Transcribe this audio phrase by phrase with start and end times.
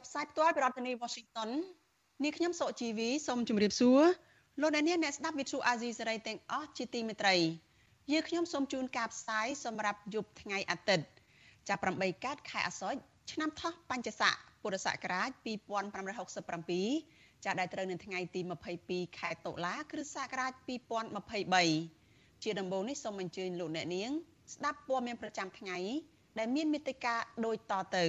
[0.00, 1.50] ចាប់ផ្សាយផ្ទាល់ពីរដ្ឋធានី Washington
[2.22, 4.00] នាងខ្ញុំសុជីវីសូមជម្រាបសួរ
[4.60, 7.36] លោកអ្នកនាងអ្នកស្ដាប់វិទ្យុអាស៊ីសេរីទាំងអស់ជាទីមេត្រី
[8.12, 11.06] យើងខ្ញុំសូមជូនការផ្សាយសម្រាប់យប់ថ្ងៃអាទិត្យ
[11.68, 13.00] ចាប់8កើតខែអាសត់
[13.32, 15.30] ឆ្នាំថោះបញ្ញស័កពុរសករាជ
[16.18, 18.40] 2567ចាប់ដែលត្រូវនៅថ្ងៃទី
[18.80, 20.52] 22ខែតុលា គ្រិស្តសករាជ
[21.68, 24.10] 2023ជាដំបូងនេះសូមអញ្ជើញលោកអ្នកនាង
[24.54, 25.78] ស្ដាប់ព័ត៌មានប្រចាំថ្ងៃ
[26.38, 27.14] ដែលមានមេត្តា
[27.44, 28.06] ដូចតទៅ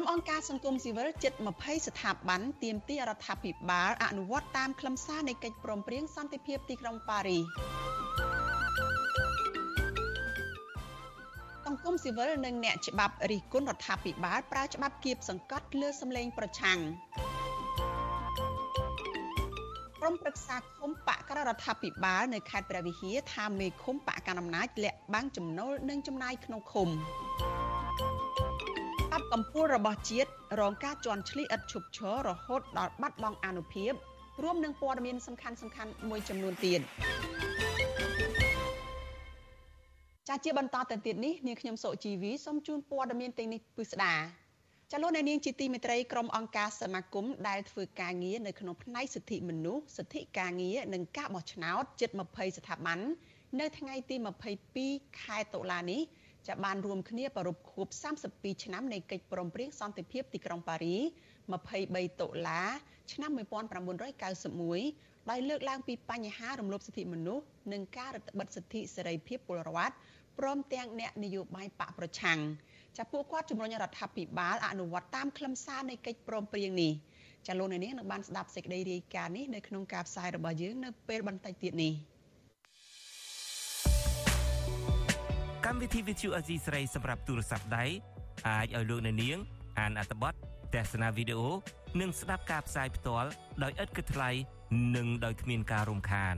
[0.00, 7.42] មអង្គការសង្គមស៊ីវិលជិត20ស្ថាប័នទាមទាររដ្ឋាភិបាលអនុវត្តតាមខ្លឹមសារនៃកិច្ចព្រមព្រៀងសន្តិភាពទីក្រុងប៉ារីស
[11.66, 16.78] សង្គមស៊ីវិលនិងអ្នកច្បាប់រិះគន់រដ្ឋាភិបាលប្រើច្បាប់គៀបសង្កត់លើសម្លេងប្រឆាំង
[19.98, 26.88] ក្រុមប្រឹក្សាឃុំបកក្ររដ្ឋាភិបាលនៅខេត្តព្រះវិហារថាមេឃុំបកកណ្ដាលអំណាចលាក់បាំងចំណូលនិងចំណាយក្នុងឃុំ
[29.18, 30.30] បកម្ពុជារបស់ជាតិ
[30.60, 33.92] រងការជន់ឈ្លីឥតឈប់ឈររហូតដល់បាត់បង់អានុភាព
[34.42, 36.80] រួមនឹងព័ត៌មានសំខាន់សំខាន់មួយចំនួនទៀត
[40.28, 44.14] ចាជាបន្តទៅទៀតនេះនាងខ្ញុំសុជីវីសូមជូនព័ត៌មានទាំងនេះពិស្ដា
[44.92, 53.00] ចលនានាងជាទីមេត្រីក្រុមអង្គការសមាគមដែលធ្វើការងារនៅក្នុងផ្នែកសិទ្ធិមនុស្សសិទ្ធិការងារនិងការបោះឆ្នោតជិត20ស្ថាប័ន
[53.60, 54.16] នៅថ្ងៃទី
[54.68, 56.00] 22ខែតុលានេះ
[56.46, 57.88] ចាបានរួមគ្នាប្រពខួប
[58.26, 60.96] 32ឆ្នាំនៃកិច្ចព្រមព្រៀងសន្តិភាពទីក្រុងប៉ារី
[61.58, 62.62] 23តុលា
[63.12, 69.94] ឆ្នាំ1991ដោយលើកឡើងពីបញ្ហារំលោភសិទ្ធិមនុស្សនិងការរឹតបន្តឹងសិទ្ធិសេរីភាពពលរដ្ឋ
[70.38, 72.38] ព្រមទាំងអ្នកនយោបាយបកប្រឆាំង
[72.96, 76.92] ចាពួកគាត់ជំរុញរដ្ឋាភិបាលអនុវត្តតាមខ្លឹមសារនៃកិច្ចព្រមព្រៀងនេះ
[77.46, 81.94] ចាលោកនាងនឹងបានស្ដាប់សេចក្តីរាយការណ៍នេះនៅក្នុងការផ្សាយរបស់យើងនៅពេលបន្តិចទៀតនេះ។
[85.70, 87.84] កម្មវិធី Vithu Azizi ស្រីសម្រាប់ទូរស័ព្ទដៃ
[88.48, 89.38] អាចឲ្យលោកអ្នកនាង
[89.78, 90.34] អានអត្ថបទ
[90.74, 91.50] ទស្សនាវីដេអូ
[92.00, 93.28] និងស្ដាប់ការផ្សាយផ្ទាល់
[93.62, 94.30] ដោយឥតគិតថ្លៃ
[94.96, 96.36] និងដោយគ្មានការរំខាន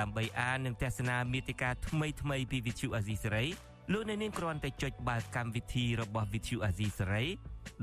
[0.00, 3.44] ដើម្បីអាននិងទស្សនាមេតិការថ្មីថ្មីពី Vithu Azizi ស្រី
[3.92, 7.22] លោកអ្នកនាងគ្រាន់តែចុចបាល់កម្មវិធីរបស់ Vithu Azizi ស្រី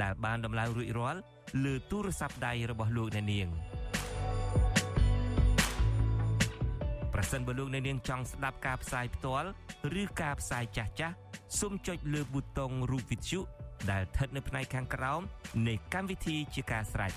[0.01, 1.19] ដែលបានដំឡើងរួចរាល់
[1.63, 3.49] លើទូរស័ព្ទដៃរបស់លោកអ្នកនាង។
[7.19, 9.49] ប្រសិនបើលោកអ្នកនាងចង់ស្ដាប់ការផ្សាយផ្ទាល់
[10.01, 11.15] ឬការផ្សាយចាស់ចាស់
[11.59, 13.39] សូមចុចលើប៊ូតុងរូបវិទ្យុ
[13.91, 15.21] ដែលស្ថិតនៅផ្នែកខាងក្រោម
[15.67, 17.11] នៃកម្មវិធីជាការស្ដាយ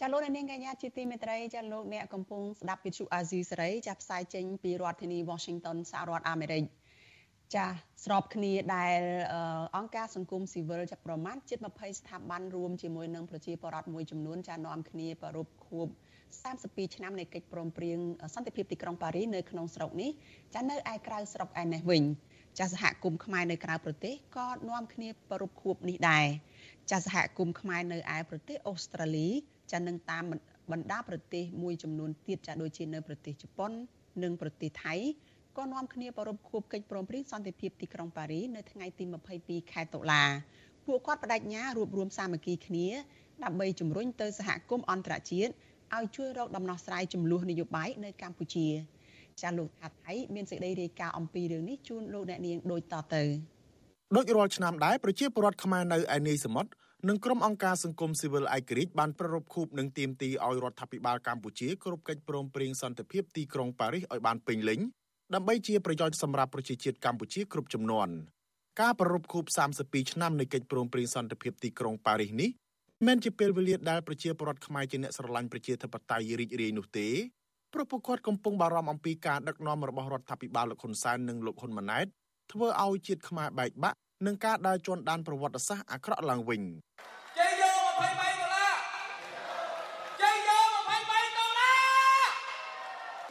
[0.00, 6.64] ចាលោកនាងកញ្ញាជាទីមេត្រីចាលោកអ្នកកំពុងស្ដាប់វិទ្យុអាស៊ីសេរីចាផ្សាយចេញពីរដ្ឋធានី Washington សហរដ្ឋអាមេរិក។
[7.56, 7.66] ចា
[8.04, 9.00] ស្របគ្នាដែល
[9.76, 15.86] អង្គការសង្គមស៊ីវិលចាប្រមាណជិត20ស្ថាប័នរួមជាមួយនឹងប្រជាពលរដ្ឋមួយចំនួនចានាំគ្នាប្រពខួប
[16.40, 17.98] 32ឆ្នាំនៃកិច្ចព្រមព្រៀង
[18.34, 20.10] សន្តិភាពទីក្រុងប៉ារីសនៅក្នុងស្រុកនេះ
[20.54, 22.04] ចានៅឯក្រៅស្រុកឯនេះវិញ
[22.58, 26.26] ចាសហគមន៍ខ្មែរនៅក្រៅប្រទេសក៏នាំគ្នាប្រពខួបនេះដែរ
[26.90, 29.28] ចាសហគមន៍ខ្មែរនៅឯប្រទេសអូស្ត្រាលី
[29.72, 30.24] ចានឹងតាម
[30.72, 33.72] បណ្ដាប្រទេសមួយចំនួនទៀតចាដូចជានៅប្រទេសជប៉ុន
[34.22, 34.94] និងប្រទេសថៃ
[35.58, 39.04] ក៏នាំគ្នាប្រពខួបកិច្ចព្រមព្រៀងសន្តិភាពទីក្រុងប៉ារីនៅថ្ងៃទី
[39.38, 40.22] 22ខែតុលា
[40.86, 42.86] ពួកគាត់បដិញ្ញារួបរวมសាមគ្គីគ្នា
[43.44, 45.52] ដើម្បីជំរុញទៅសហគមន៍អន្តរជាតិ
[45.96, 48.68] ឲ្យជួយរកដំណោះស្រាយចំនួននយោបាយនៅកម្ពុជា
[49.40, 53.22] ចាលោកថាថៃមានសេចក្តីរាយការណ៍អំពីរឿងនេះជូនលោកអ្នកនាងដូចតទៅ
[54.16, 56.70] ដូចរាល់ឆ្នាំដែរប្រជាពលរដ្ឋខ្មែរនៅឯនីសមុទ្រ
[57.08, 64.80] និងក្រុមអង្គការសង្គមស៊ីវិលឯករាជ្យបានប្ររពខូបនិងទាមទារឲ្យរដ្ឋាភិបាលកម្ពុជាគ្រប់កិច្ចព្រមព្រៀងសន្តិភាពទីក្រុងប៉ារីសឲ្យបានពេញលេញ
[65.34, 68.08] ដើម្បីជាប្រយោជន៍សម្រាប់ប្រជាជាតិកម្ពុជាគ្រប់ចំនួន
[68.80, 69.44] ការប្រពខូប
[69.78, 72.50] 32ឆ្នាំនៃកិច្ចព្រមព្រៀងសន្តិភាពទីក្រុងប៉ារីសនេះ
[73.06, 77.08] មិនជាពេលវេលាដែលប្រជាពលរដ្ឋខ្មែរជាអ្នកស្រឡាញ់ប្រជាធិបតេយ្យរីករាយនោះទេ
[77.72, 82.06] ព្រោះពួកគាត់កំពុងបារម្ភអំពីការដឹកនាំរបស់រដ្ឋាភិបាលលោកហ៊ុនសែននិងលោកហ៊ុនម៉ាណែត
[82.52, 83.96] ធ្វើឲ្យជាតិខ្មែរបែកបាក់
[84.26, 86.62] និងការដើរជន់ដានប្រវត្តិសាស្ត្រអាក្រក់ឡើងវិញ
[87.38, 88.74] ជ័យយោ23ដុល្លារ
[90.20, 90.58] ជ័យយោ
[90.98, 91.78] 23ដុល្លារ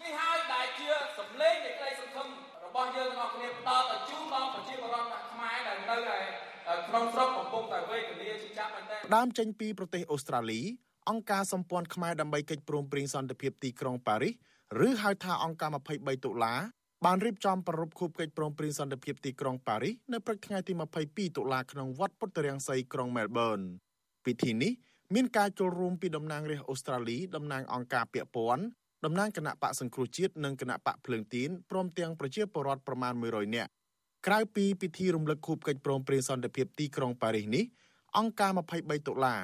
[0.03, 1.71] នេះហើយដែលជាសម្លេងនៃ
[2.65, 5.19] របស់យើងទាំងអស់គ្នាផ្ដល់ទៅជូនដល់ប្រជាពលរដ្ឋ
[6.89, 10.61] ក្នុងស្រុកកំពុងតែវេទនាជាចាប់មែនតើ ផ្ដើមចេញពីប្រទេសអូស្ត្រាលី
[11.09, 14.33] អង្គការសម្ព័ន្ធខ្មែរដើម្បីកិច្ចព្រមព្រៀងសន្តិភាពទីក្រុងប៉ារីស
[14.85, 16.53] ឬហៅថាអង្គការ23តុលា
[17.05, 20.73] បានរៀបចំប្រារព្ធខួបកិច្ចព្រមព្រៀងសន្តិភាពទីក្រុងប៉ារីសនៅព្រឹកថ្ងៃទី
[21.05, 23.59] 22តុលាក្នុងវត្តពុទ្ធរាំងសីក្រុងមែលប៊ន
[24.25, 24.73] ពិធីនេះ
[25.15, 28.63] មានការចូលរួមពីតំណាងរាស្ត្រអូស្ត្រាលីតំណាងអង្គការពាក់ព័ន្ធ
[29.05, 33.69] តំណាងគណៈបកសង្គ្រោះជាតិនិងគណៈបកភ្លើងទៀនព្រមទាំងប្រជាពលរដ្ឋប្រមាណ100នាក់
[34.27, 37.65] ក្រៅពីពិធីរំលឹកខួបកិច្ចព្រមព្រៀងសន្តិភាពទីក្រុងប៉ារីសនេះ
[38.17, 39.35] អង្គការ23តុលា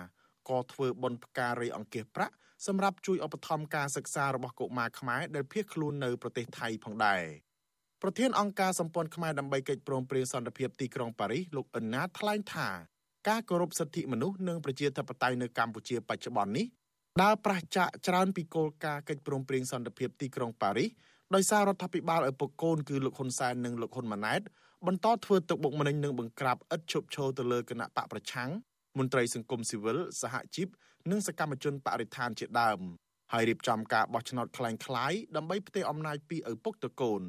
[0.50, 2.34] ក៏ធ្វើបុណ្យផ្ការីអង្គាសប្រាក់
[2.68, 7.24] សម្រាប់ជួយឧបត្ថម្ភការសិក្សារបស់កុមារខ្មែរដែលភៀសខ្លួននៅប្រទេសថៃផងដែរ
[8.02, 12.70] ប្រធានអង្គការសម្ព័ន្ធខ្មែរដើម្បីកិច្ចព្រមព្រៀងសន្តិភាពទីក្រុងប៉ារីសលោកអិនណាថ្លែងថា
[13.30, 16.66] ការគោរពសិទ្ធិមនុស្សនិងប្រជាធិបតេយ្យនៅកម្ពុជាបច្ចុប្បន្ននេះ
[17.22, 20.90] ដើរប្រឆាចច្រើនពីគោលការណ៍កិច្ចព្រមព្រៀងសន្តិភាពទីក្រុងប៉ារីស
[21.36, 24.42] ដោយសាររដ្ឋាភិបាលឪពុកកូនគឺលោកហ៊ុនសែននិងលោកហ៊ុនម៉ាណែត
[24.87, 28.51] បន្តធ្វើទុកបុកម្នេញនិងបង្ក្រាបឥតឈប់ឈរទៅលើគណៈបកប្រឆាំង
[28.99, 30.69] មន្ត្រីសង្គមស៊ីវិលសហជីព
[31.11, 32.81] និងសកម្មជនបរិស្ថានជាដើម
[33.33, 37.23] ហើយរៀបចំការបោះឆ្នោតคล้ายៗដើម្បីផ្ទេរអំណាចពីឪពុកទៅកូន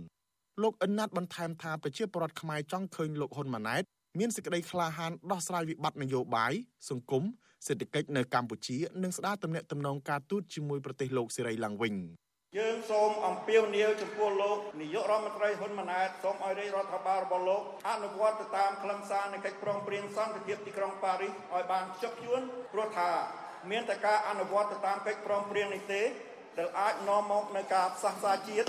[0.61, 3.83] លោកអិនណាត់បន្ថែមថាប្រជាពលរដ្ឋខ្មែរចង់ឃើញលោកហ៊ុនម៉ាណែត
[4.19, 6.53] មានសេចក្តីក្លាហានដោះស្រាយវិបត្តិនយោបាយ
[6.89, 7.23] សង្គម
[7.67, 11.93] សេដ្ឋកិច្ចនៅកម្ពុជានិងស្ដារទំនាក់ទំនងការទូតជាមួយប្រទេសលោកសេរីឡើងវិញ
[12.58, 22.40] យើងសូមអំពាវនាវចំពោះលោកនាយករដ្ឋមន្ត្រីហ៊ុនម៉ាណែតសូមឲ្យរាជរដ្ឋាភិបាលរបស់លោកអនុវត្តទៅតាមខ្លឹមសារនៃកិច្ចព្រមព្រៀងសន្តិភាពទីក្រុងប៉ារីសឲ្យបានខ្ជាប់ខ្ជួន
[22.72, 23.10] ព្រោះថា
[23.70, 26.02] មានតែការអនុវត្តទៅតាមកិច្ចព្រមព្រៀងនេះទេ
[26.58, 28.68] ដែលអាចនាំមកនូវការផ្សះផ្សាជាតិ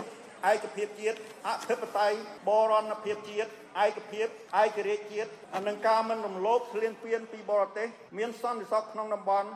[0.51, 1.17] ឯកភាពជាតិ
[1.47, 2.17] អធិបតេយ្យ
[2.47, 3.49] បរណភាពជាតិ
[3.85, 4.27] ឯកភាព
[4.61, 5.29] ឯករាជ្យជាតិ
[5.67, 7.87] និងការមិនរំលោភឃ្លានពានពីបរទេស
[8.17, 9.49] មានសន្តិសុខក្នុងតំបន់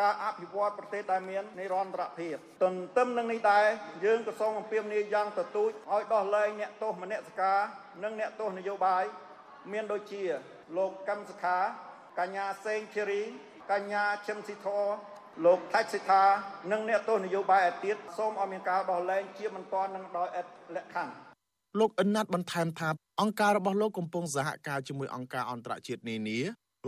[0.00, 3.66] ការអភិវឌ្ឍប្រទេសដែលមាននិរន្តរភាពទន្ទឹមនឹងនេះដែរ
[4.04, 7.58] យើងក៏សូមអំពាវនាវយ៉ាងទទូចឲ្យដោះលែងអ្នកទោសមនសិការ
[8.02, 9.04] និងអ្នកទោសនយោបាយ
[9.72, 10.22] មានដូចជា
[10.76, 11.58] លោកកឹមសុខា
[12.18, 13.22] កញ្ញាសេងធីរី
[13.72, 14.84] កញ្ញាឈឹមស៊ីធរ
[15.44, 16.24] លោកថៃសិដ្ឋា
[16.72, 20.46] និងអ្នកទោសនយោបាយឯទៀតសូមឲ្យមានការដោះលែងជាបន្ទាន់និងដោយឥត
[20.76, 21.14] លក្ខខណ្ឌ
[21.80, 22.88] លោកអិនណាត់បន្ថែមថា
[23.20, 26.38] អង្គការរបស់លោកកំពុងសហការជាមួយអង្គការអន្តរជាតិនានា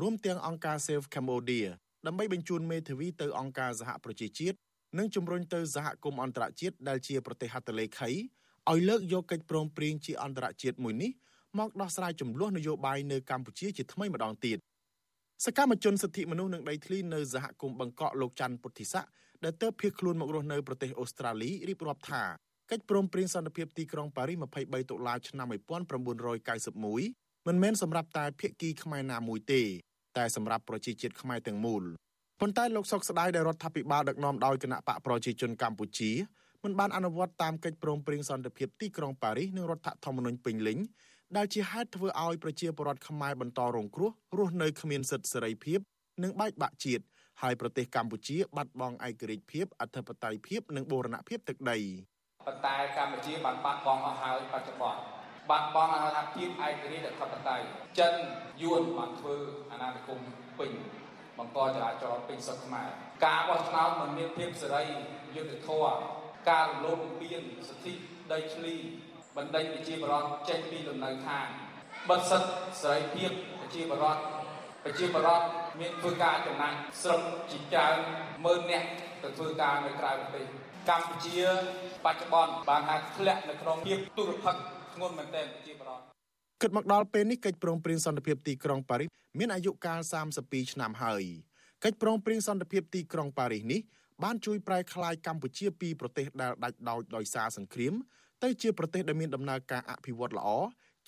[0.00, 1.68] រួមទាំងអង្គការ Save Cambodia
[2.06, 4.56] ដើម្បីបញ្ជូនមេធាវីទៅអង្គការសហប្រជាជាតិ
[4.98, 8.10] និងជំរុញទៅសហគមន៍អន្តរជាតិដែលជាប្រទេសហត្ថលេខី
[8.70, 11.10] ឲ្យលើកយកកិច្ចព្រមព្រៀងជាអន្តរជាតិមួយនេះ
[11.58, 14.58] មកដោះស្រាយចំនួននយោបាយនៅកម្ពុជាជាថ្មីម្ដងទៀត
[15.44, 19.04] សកម្មជនសិទ្ធិមនុស្សនិងដីធ្លីនៅសហគមន៍បង្កក់លោកច័ន្ទពុទ្ធិស័ក
[19.44, 22.22] ដែលទើបភៀសខ្លួនមករស់នៅប្រទេសអូស្ត្រាលីរៀបរាប់ថា
[22.70, 29.62] កិច្ចព្រមព្រៀងសន្តិភាពទីក្រុងប៉ារីស23តុលាឆ្នាំ1991មិនមែនសម្រាប់តែភាគីខ្មែរណាមួយទេ
[30.16, 31.82] តែសម្រាប់ប្រជាជាតិខ្មែរទាំងមូល
[32.40, 36.10] ប៉ុន្តែលោកសុកស្ដាយដែលរដ្ឋាភិបាលដឹកនាំដោយគណៈបកប្រជាជនកម្ពុជា
[36.64, 40.78] មិនបានអនុវត្តតាមកិច្ចព្រមព្រៀងសន្តិភាពទីក្រុងប៉ារីសនិងរដ្ឋធម្មនុញ្ញពេញលេញ
[41.36, 45.78] ដែលជាហេតុធ្វើឲ្យប្រជាពលរដ្ឋខ្មែរបន្តរងគ្រោះរស់នៅគ្មានសិទ្ធិសេរីភាព
[46.22, 47.04] និងបែកបាក់ជាតិ
[47.42, 51.78] ហើយប្រទេសកម្ពុជាបាត់បង់ឯករាជ្យភាពអធិបតេយ្យភាពនិងបូរណភាពទឹកដី
[52.46, 55.13] ប៉ុន្តែកម្ពុជាបានបាត់បង់អស់ហើយបច្ចុប្បន្ន
[55.50, 57.66] បាត់បង់អាណាភាពឯករាជ្យអធិបតេយ្យ
[57.98, 58.14] ចិន
[58.62, 59.36] យួនបានធ្វើ
[59.70, 60.18] អាណានិគម
[60.58, 60.70] ពេញ
[61.38, 62.88] បង្កចរាចរណ៍ពេញសុខខ្មែរ
[63.24, 64.82] ការបោះឆ្នោតមិនមានភាពសេរី
[65.36, 65.96] យុត្តិធម៌
[66.50, 67.92] ការរំលោភបំពានសិទ្ធិ
[68.32, 68.74] ដីធ្លី
[69.36, 71.46] បណ្ដេញប្រជាពលរដ្ឋចេញពីលំនៅឋាន
[72.10, 74.20] បិទសិទ្ធិសេរីភាពប្រជាពលរដ្ឋ
[74.84, 75.46] ប្រជាពលរដ្ឋ
[75.80, 77.96] មានធ្វើការចំណាយស្រឹមជាច្រើន
[78.44, 78.84] ម៉ឺនអ្នក
[79.22, 80.44] ទៅធ្វើការនៅក្រៅប្រទេស
[80.88, 81.38] កម្ពុជា
[82.04, 84.62] បច្ចុប្បន្នបានហាក់ធ្លាក់នៅក្នុងភាពទុរភិក្ស
[84.94, 86.04] ធ្ងន់មែនទែនប្រជាពលរដ្ឋ
[86.62, 89.08] គិតមកដល់ពេលនេះកិច្ចព្រមព្រៀងសន្តិភាពទីក្រុងប៉ារីស
[89.38, 90.00] មានអាយុកាល
[90.36, 91.24] 32ឆ្នាំហើយ
[91.84, 93.80] កិច្ចព្រមព្រៀងសន្តិភាពទីក្រុងប៉ារីសនេះ
[94.22, 97.94] បានជួយប្រែក្លាយកម្ពុជាពីប្រទេសដែលដាច់ដោចដោយសារសង្គ្រាម
[98.42, 100.48] ទៅជាប្រទេសដែលមានដំណើរការអភិវឌ្ឍល្អ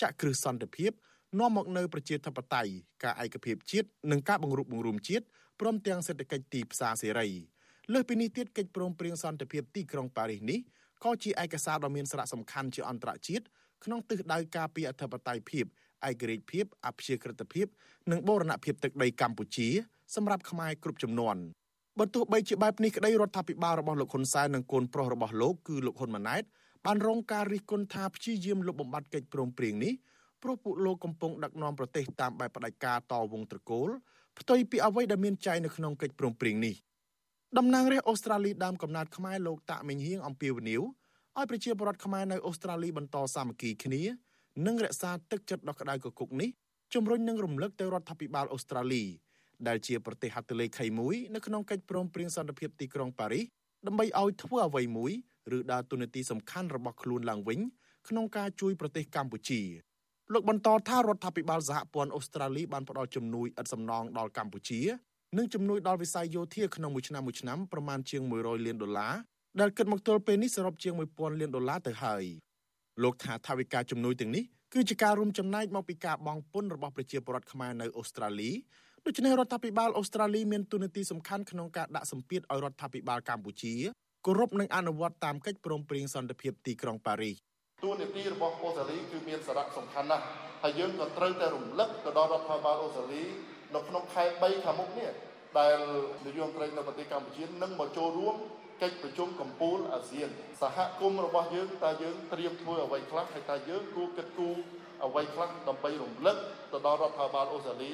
[0.02, 0.92] ចាក់គ្រឹះសន្តិភាព
[1.40, 2.72] នាំមកនូវប្រជាធិបតេយ្យ
[3.04, 5.24] ការឯកភាពជាតិនិងការបង្រួបបង្រួមជាតិ
[5.60, 7.28] ព្រមទាំងសេដ្ឋកិច្ចទីផ្សារសេរី
[7.92, 10.58] លើសពីនេះទៀតកិច្ចព្រមព្រៀងសន្តិភាពទីក្រុងប៉ារីសនេះ
[11.04, 13.44] ក៏ជាឯកសារដ៏មានសារៈសំខាន់ជាអន្តរជាតិ
[13.84, 15.64] ក្នុងទិសដៅការពារអធិបតេយ្យភាព
[16.08, 17.66] ឯករាជ្យភាពអព្យាក្រឹតភាព
[18.10, 19.68] និងបូរណភាពទឹកដីកម្ពុជា
[20.14, 21.36] សម្រាប់ខ្មែរគ្រប់ចំនួន
[21.98, 26.42] បើទោះបីជាបែបនេះក្តីរដ្ឋាភិបាលរបស់លោកហ៊ុនសែននិងកូនប្រុសរបស់លោកគឺលោកហ៊ុនម៉ាណែត
[26.86, 29.92] បានរងការរិះគន់ថាព្យាយាមលុបបំបាត់កិច្ចព្រមព្រៀងនេះ
[30.42, 33.88] ព្រោះពួកលោកកំពុងដឹកនាំប្រទេសតាមបែបផ្ដាច់ការតវងត្រកូល
[34.38, 36.74] ផ្ទុយពីអ្វីដែលមានចែងនៅក្នុងកិច្ចព្រមព្រៀងនេះ
[37.58, 40.82] តំណាងរាស្ត្រអូស្ត្រាលីដើមកំណត់ខ្មែរលោកតាក់មិញហៀងអំពីវនីវ
[41.38, 44.02] ឲ្យប្រជាពលរដ្ឋខ្មែរនៅអូស្ត្រាលីបន្តសាមគ្គីគ្នា
[44.66, 46.50] និងរក្សាទឹកចិត្តដ៏ក្តៅគគុកនេះ
[46.94, 49.04] ជំរុញនិងរំលឹកទៅរដ្ឋាភិបាលអូស្ត្រាលី
[49.68, 53.44] ដែលជាប្រទេសហត្ថលេខីមួយនៅក្នុងកិច្ចព្រមព្រៀងសន្តិភាពទីក្រុងប៉ារីស
[53.86, 55.12] ដើម្បីឲ្យធ្វើអ្វីមួយ
[55.56, 57.60] ឬដើរតួនាទីសំខាន់របស់ខ្លួនឡើងវិញ
[58.08, 59.60] ក្នុងការជួយប្រទេសកម្ពុជា
[60.32, 64.80] លោកបន្តថារដ្ឋាភិបាលសហព័ន្ធអូស្ត្រាលីបានផ្តល់ជំនួយឥតសំណងដល់កម្ពុជា
[65.36, 69.14] និងជំនួយដល់វិស័យយោធាក្នុងមួយឆ្នាំមួយឆ្នាំប្រមាណជាង100លានដុល្លារ
[69.60, 72.24] ដែលគិតមកទល់ពេលនេះសរុបជាង1000លានដុល្លារទៅហើយ
[73.02, 74.44] លោកថាថាវិការជំនួយទាំងនេះ
[74.74, 78.50] គឺជាការរួមចំណែកមកពីការបង់ពន្ធរបស់ប្រជាពលរដ្ឋខ្មែរនៅអូស្ត្រាលី
[79.06, 83.74] ដូច្នេះរដ្ឋាភិបាលអូស្ត្រាលីមានទូនាទីសំខាន់ក្នុងការដាក់សម្ពាធឲ្យរដ្ឋាភិបាលកម្ពុជា
[84.26, 87.36] គោរពនិងអនុវត្តតាមកិច្ចព្រមព្រៀងសន្តិភាពទីក្រុងប៉ារីស
[87.84, 90.24] ទូនាទីរបស់អូស្ត្រាលីគឺមានសារៈសំខាន់ណាស់
[90.62, 93.22] ហើយយើងក៏ត្រូវតែរំលឹកទៅដល់រដ្ឋាភិបាលអូស្ត្រាលី
[93.74, 95.10] នៅក្នុងខែ3ខាងមុខនេះ
[95.58, 95.76] ដែល
[96.24, 98.36] នាយករដ្ឋមន្ត្រីនៅប្រទេសកម្ពុជានឹងមកចូលរួម
[98.82, 100.28] កិច្ចប្រជុំកម្ពុជាអាស៊ាន
[100.60, 104.56] សហគមន៍របស់យើងតើយើងត្រៀមធ្វើអ្វីខ្លះហើយតើយើងគួរគិតគូរ
[105.06, 106.36] អ្វីខ្លះដើម្បីរំលឹក
[106.72, 107.92] ទៅដល់រដ្ឋាភិបាលអូស្ត្រាលី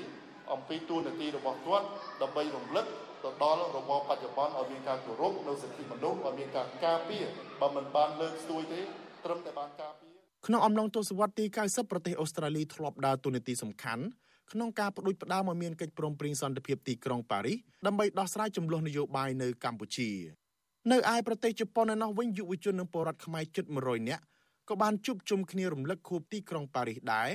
[0.52, 1.86] អំពីទូនាទីរបស់គាត់
[2.22, 2.86] ដើម្បីរំលឹក
[3.24, 7.24] ទៅដល់របបបច្ចុប្បន្នឲ្យមានការគោរពនៅសិទ្ធិមនុស្សឲ្យមានការការពារ
[7.60, 8.80] បើមិនបានលើកស្ទួយទេ
[9.24, 10.10] ត្រឹមតែបានការពារ
[10.46, 14.04] ក្នុងអំឡុងទសវត្សរ៍ទី90ប្រទេសអូស្ត្រាលីធ្លាប់ដើរតួនាទីសំខាន់
[14.52, 20.10] ក្នុងការបដិបដាមកមានកិច្ចព្រមព្រៀងសន្តិភាពទីក្រុងប៉ារីសដើម្បីដោះស្រាយចំនួននយោបាយនៅកម្ពុជា
[20.90, 24.22] នៅឯប្រទេសជប៉ុនឯណោះវិញយុវជននិងពលរដ្ឋខ្មែរជិត100នាក់
[24.68, 27.30] ក៏បានជួបជុំគ្នារំលឹកខួបទីក្រុងប៉ារីសដែរ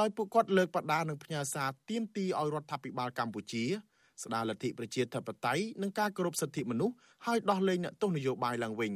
[0.00, 3.64] ដោយពួកគាត់លើកបដានឹងផ្ញើសារទាមទារឲ្យរដ្ឋាភិបាលកម្ពុជា
[4.22, 6.94] ស្ដារលទ្ធិប្រជាធិបតេយ្យនិងការគោរពសិទ្ធិមនុស្ស
[7.26, 8.92] ហើយដោះលែងអ្នកទោសនយោបាយឡើងវិញ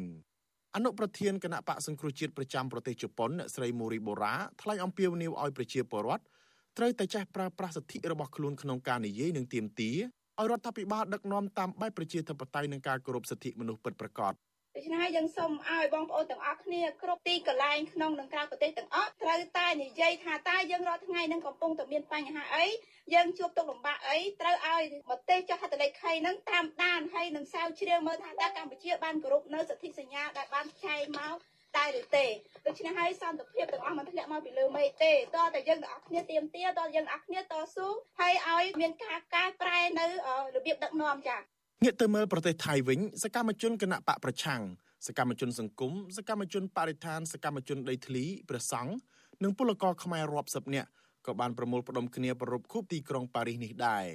[0.75, 6.25] អនុប្រធានគណៈបកសង្គ្រោះជាតិប្រចាំប្រទេសជប៉ុនអ្នកស្រីមូរីបូរ៉ាថ្លែងអំពាវនាវឲ្យប្រជាពលរដ្ឋ
[6.79, 9.97] ត្រូវតែចេះប្រើប្រាស់សិទ្ធិរបស់ខ្លួនក្នុងការនិយាយនិងទាមទារ
[10.41, 14.35] ឲ្យរដ្ឋាភិបាលដឹកនាំតាមបែបប្រជាធិបតេយ្យនិងការគោរពសិទ្ធិមនុស្សពិតប្រាកដ
[14.77, 22.67] ដូច្នេះហើយយើងសូមឲ្យបងប្អូនទាំងអស់គ្នាគ្រប់ទីកន្លែងក្នុងនិងក្រៅប្រទេសទាំងអស់ត្រូវតែនិយាយថាតើយើងរាល់ថ្ងៃនឹងកំពុងតែមានបញ្ហាអី
[23.15, 31.37] យើងជួបទុកលំបាកអីត្រូវឲ្យប្រទេសចុះហត្ថលេខីនឹងតាមដានហើយនឹងសាវជ្រាវមើលថាតើកម្ពុជាបានគោរពនៅសិទ្ធិសញ្ញាដែលបានចែងមក
[31.79, 32.27] តែឬទេ
[32.67, 37.43] ដូច្នេះហើយសន្តិភាពទាំងអស់មិនធ្លាក់មកពីលើមេឃទេតើតែយើងទាំងអស់គ្នាទៀមទាតើយើងទាំងអស់គ្នាត
[37.75, 37.87] ស៊ូ
[38.21, 40.07] ហើយឲ្យមានការកែប្រែនៅ
[40.57, 41.41] របៀបដឹកនាំចា៎
[41.85, 44.63] ងាកទៅមើលប្រទេសថៃវិញសកម្មជនគណៈបកប្រឆាំង
[45.07, 48.93] សកម្មជនសង្គមសកម្មជនបរិស្ថានសកម្មជនដីធ្លីព្រះសង្ឃ
[49.43, 50.89] និងពលករខ្មែររាប់សិបនាក់
[51.27, 54.07] ក៏បានប្រមូលផ្ដុំគ្នាប្រពខូបទីក្រុងប៉ារីសនេះដែរ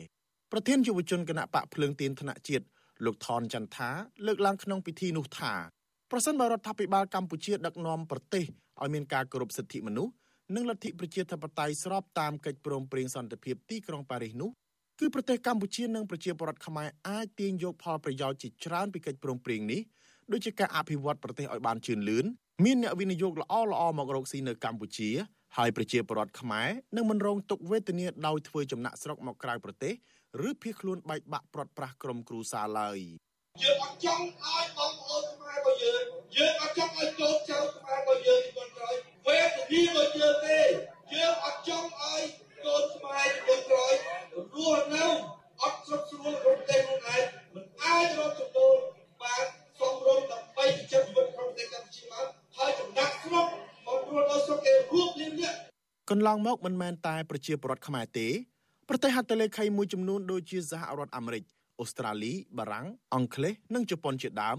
[0.51, 2.65] ប្រធានយុវជនគណៈបកភ្លើងទៀនថ្នាក់ជាតិ
[3.05, 3.89] លោកថនចន្ទថា
[4.25, 5.53] លើកឡើងក្នុងពិធីនោះថា
[6.15, 8.45] ប្រសិនបើរដ្ឋាភិបាលកម្ពុជាដឹកនាំប្រទេស
[8.81, 10.13] ឲ្យមានការគោរពសិទ្ធិមនុស្ស
[10.55, 14.49] និងលទ្ធិប្រជាធិបតេយ្យស្របតាមកិច្ចព្រមព្រៀងសន្តិភាពទីក្រុងប៉ារីសនោះ
[14.99, 19.81] គឺប្រទេសកម្ពុជានិងប្រជាពលរដ្ឋខ្មែរអាចទាញយកផលប្រយោជន៍ជាច្រើនពីកិច្ចព្រមព្រៀងនេះ
[20.31, 22.25] ដូចជាការអភិវឌ្ឍប្រទេសឲ្យបានជឿនលឿន
[22.65, 25.09] មានអ្នកវិនិយោគល្អល្អមករកស៊ីនៅកម្ពុជា
[25.57, 29.93] ហើយប្រជាពលរដ្ឋខ្មែរនឹងមិនរងទុក្ខវេទនាដោយធ្វើចំណាក់ស្រុកមកក្រៅប្រទេស
[30.47, 32.99] ឬភៀសខ្លួនបែកបាក់ព្រាត់ប្រាសក្រុមគ្រួសារឡើយ
[33.61, 35.42] យើងអត់ចង់ឲ្យបងប្អូនខ្មែររបស់
[35.83, 36.03] យើង
[36.35, 38.95] យើងអត់ចង់ឲ្យកូនចៅខ្មែររបស់យើងជំនាន់ក្រោយ
[39.27, 40.59] វេទនារបស់យើងទេ
[41.13, 42.21] យើងអត់ចង់ឲ្យ
[42.65, 43.93] កូនខ្មែរជំនាន់ក្រោយ
[44.55, 45.05] រស់នៅ
[45.61, 47.23] អត់ស្រុកស្រួលក្នុងប្រទេសខ្លួនឯង
[47.53, 48.75] មិនអាចរកចំណូល
[49.21, 49.45] បាន
[49.79, 53.47] សមរម្យដើម្បីចិញ្ចឹមជីវិតក្នុងប្រទេសកម្ពុជាបានហើយចំណាក់ស្រុក
[53.85, 55.53] មករស់នៅស្រុកគេរួបលៀងនេះ
[56.09, 58.27] កន្លងមកមិនមែនតែប្រជាពលរដ្ឋខ្មែរទេ
[58.89, 61.43] ប្រទេសហត្ថលេខីមួយចំនួនដូចជាសហរដ្ឋអាមេរិក
[61.79, 64.57] អូស្ត្រាលីបារាំងអង់គ្លេសនិងជប៉ុនជាដើម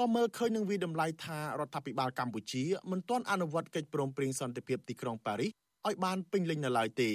[0.00, 5.50] ក៏មើលឃើញនឹងវិតម្លៃថារដ្ឋាភិបាលកម្ពុជាមិនទាន់អនុវត្តកិច្ចព្រមព្រៀងសន្តិភាពទីក្រុងប៉ារីស
[5.86, 7.10] ឲ្យបានពេញលេញនៅឡើយទេ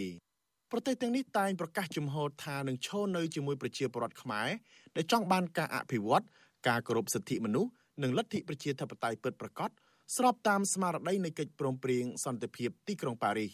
[0.71, 4.49] ប្រទេសទាំងនេះតែងប្រកាសជំហរថានឹងឈរនៅជាមួយប្រជាពលរដ្ឋខ្មែរ
[4.95, 6.23] ដែលចង់បានការអភិវឌ្ឍ
[6.67, 7.71] ការគោរពសិទ្ធិមនុស្ស
[8.03, 9.69] និងលទ្ធិប្រជាធិបតេយ្យពិតប្រាកដ
[10.17, 13.51] ស្របតាមស្មារតីនៃកិច្ចព្រមព្រៀងសន្តិភាពទីក្រុងប៉ារីស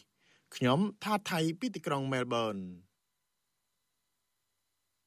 [0.55, 2.55] ខ្ញុំថាថៃពីទីក្រុងមែលប៊ន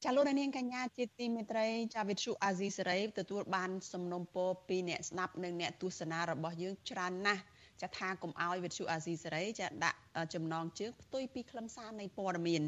[0.05, 7.41] ចាលោកនាងកញ្ញាជាទីមេត្រីចាវិទ្យុអាស៊ីសេរីទទួលបានសំណុំពរពីអ្នកស្ដាប់និងអ្នកទស្សនារបស់យើងច្រើនណាស់
[7.81, 9.99] ចាថាកុំឲ្យវិទ្យុអាស៊ីសេរីចាដាក់
[10.33, 12.63] ចំណងជើងផ្ទុយពីខ្លឹមសារនៃព័ត៌មាន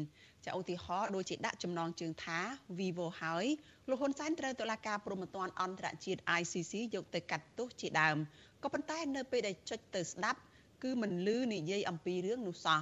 [0.46, 2.38] ចាឧទាហរណ៍ដូចជាដាក់ចំណងជើងថា
[2.78, 3.46] Vivo ហើយ
[3.88, 8.16] លោកហ៊ុនសែនត្រូវតុលាការព្រហ្មទណ្ឌអន្តរជាតិ ICC យកទៅកាត់ទោសជាដើម
[8.62, 10.40] ក៏ប៉ុន្តែនៅពេលដែលចុចទៅស្ដាប់
[10.82, 12.80] គឺមិនលឺនិយាយអំពីរឿងនោះសោះ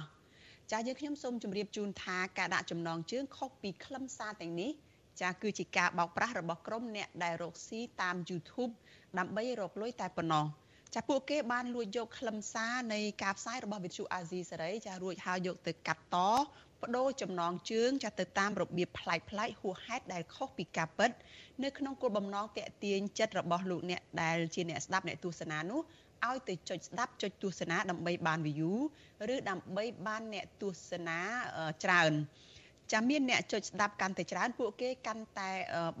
[0.71, 4.71] ចាយើងខ្ញុំសូមជម្រាបជូនថាការដាក់ចំណងជើងខុសពីខ្លឹមសារទាំងនេះ
[5.21, 8.71] ចាគឺជាការបោកប្រាស់របស់ក្រុមអ្នកដែលរកស៊ីតាម YouTube
[9.19, 10.45] ដើម្បីរកលុយតែប៉ុណ្ណោះ
[10.95, 16.17] ចាពួកគេបានលួចយកខ្លឹមសារនៃការផ្សាយរបស់វិទ្យុអាស៊ីសេរីចារួចហើយយកទៅកាត់ត
[16.81, 21.11] បដូរចំណងជើងចាទៅតាមរបៀបប្លែកប្លែកហួសហេតុដែលខុសពីការពិត
[21.63, 25.81] នៅក្នុងគោលបំណងតាក់ទាញចិត្តរបស់លោកអ្នកដែលជាអ្នកស្ដាប់អ្នកទស្សនានោះ
[26.29, 28.73] ឲ្យទៅចុចស្ដាប់ចុចទស្សនាដើម្បីបាន view
[29.33, 31.19] ឬដើម្បីបានអ្នកទស្សនា
[31.83, 32.11] ច្រើន
[32.91, 35.51] ចាំមានអ្នកចុចស្ដាប់កាន់តែច្រើនពួកគេកាន់តែ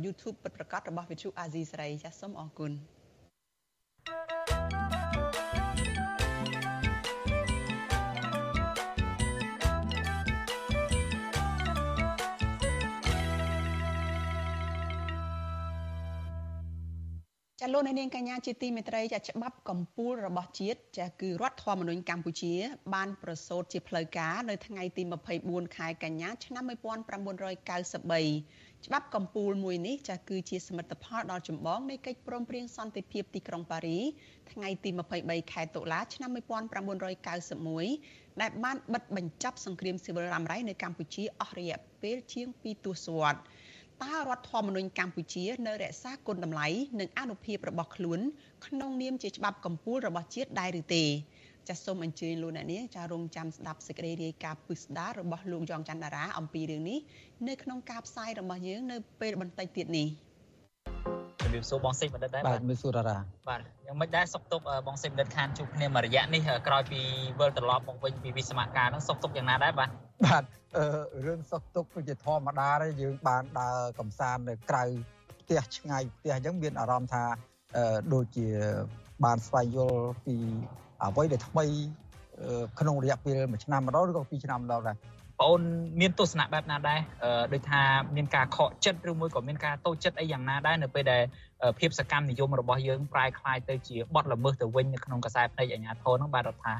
[0.05, 2.71] YouTube ពិតប្រាកដរបស់វិទ្យុអាស៊ីសេរីចាសូមអរគុណ
[17.63, 22.53] ចាលោកនាងកញ្ញាជាទីមេត្រីចាច្បាប់កម្ពុជារបស់ជាតិចាគឺរដ្ឋធម្មនុញ្ញកម្ពុជា
[22.94, 25.03] បានប្រសូតជាផ្លូវការនៅថ្ងៃទី
[25.39, 34.00] 24ខែកញ្ញាឆ្នាំ1993ច្បាប់កម្ពុជាមួយនេះចាគឺជាសមិទ្ធផលដ៏ចម្បងនៃកិច្ចព្រមព្រៀងសន្តិភាពទីក្រុងប៉ារី
[34.51, 34.89] ថ្ងៃទី
[35.22, 43.41] 23ខែតុលាឆ្នាំ1991ដែលបានបិទបញ្ចប់សង្គ្រាមស៊ីវិលរ៉ាំរ៉ៃនៅកម្ពុជាអស់រយៈពេលជាង2ទសវត្សរ៍
[44.03, 46.67] តើរដ្ឋធម្មនុញ្ញកម្ពុជានៅរក្សាគុណតម្លៃ
[47.00, 48.20] និងអនុភាពរបស់ខ្លួន
[48.65, 51.03] ក្នុងនាមជាច្បាប់កម្ពុជារបស់ជាតិដែរឬទេ
[51.67, 57.00] ចាសសូមអញ្ជើញលោកអ្នកនាងចារងចាំស្ដាប់សេចក្តីរាយការណ៍ពិស្ដាររបស់លោកយ៉ងច័ន្ទតារាអំពីរឿងនេះ
[57.48, 61.21] នៅក្នុងការផ្សាយរបស់យើងនៅពេលបន្តិចទៀតនេះជំ
[61.53, 63.17] រាបសួរបងសេចបណ្ឌិតដែរបាទជំរាបសួរតារា
[63.50, 67.01] បាទយ៉ាងម៉េចដែរសុកទុកបងសេចបណ្ឌិតខានជួបគ្នាមួយរយៈនេះក្រោយពី
[67.39, 69.89] វិលត្រឡប់មកវិញពីវិសមការហ្នឹងសុកទុកយ៉ាងណាដែរបាទ
[70.25, 70.43] បាទ
[70.77, 70.86] អឺ
[71.25, 74.84] រឿងសុខទុក្ខគឺជាធម្មតាទេយើងបានដើរកំសាន្តនៅក្រៅ
[75.41, 77.24] ផ្ទះឆ្ងាយផ្ទះអញ្ចឹងមានអារម្មណ៍ថា
[77.77, 78.48] អឺដូចជា
[79.25, 80.36] បានស្វែងយល់ពី
[81.03, 81.65] អ្វីដែលថ្មី
[82.79, 84.96] ក្នុងរយៈពេល1ឆ្នាំម្ដងឬក៏2ឆ្នាំម្ដងដែរ
[85.41, 85.62] បងអូន
[86.00, 87.00] មានទស្សនៈបែបណាដែរ
[87.52, 87.82] ដូចថា
[88.17, 91.23] មានការខកចិត្តឬមួយក៏មានការតូចចិត្តអីយ៉ាងណាដែរនៅពេលដែល
[91.78, 96.75] ភាពសកម្មនិយមរបស់យើងប្រែคล้ายទៅជាបទល្មើសទៅវិញនៅក្នុងខ្សែភ្នែកអាជ្ញាធរហ្នឹងបាទរដ្ឋា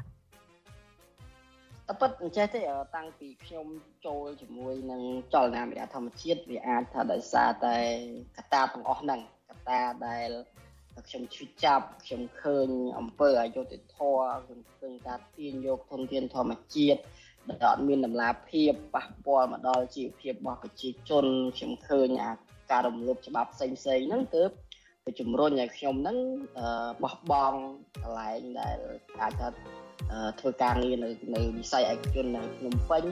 [1.87, 2.59] តែពិតអញ្ចេះទេ
[2.95, 3.67] តាំងពីខ្ញុំ
[4.05, 5.01] ចូលជាមួយនឹង
[5.33, 7.77] ចលនាមេដាធម្មជាតិវាអាចថាដោយសារតែ
[8.37, 10.29] កត្តាទាំងអស់ហ្នឹងកត្តាដែល
[11.07, 12.67] ខ្ញុំឈឺចាប់ខ្ញុំឃើញ
[12.99, 17.01] អំពើអយុត្តិធម៌ខ្ញុំឃើញការទាញយកធនធានធម្មជាតិ
[17.48, 21.26] ដែលអត់មានតម្លាភាពប៉ះពាល់មកដល់ជីវភាពរបស់ប្រជាជន
[21.56, 22.32] ខ្ញុំឃើញអា
[22.70, 24.50] ការរំលោភច្បាប់ផ្សេងផ្សេងហ្នឹងទើប
[25.04, 26.18] ទៅជំរុញឲ្យខ្ញុំហ្នឹង
[27.02, 27.58] បោះបង់
[28.02, 28.78] កន្លែងដែល
[29.20, 29.48] អាចថា
[30.40, 33.04] ធ្វើការងារនៅនៅវិស័យឯកជននៅភ្នំពេញ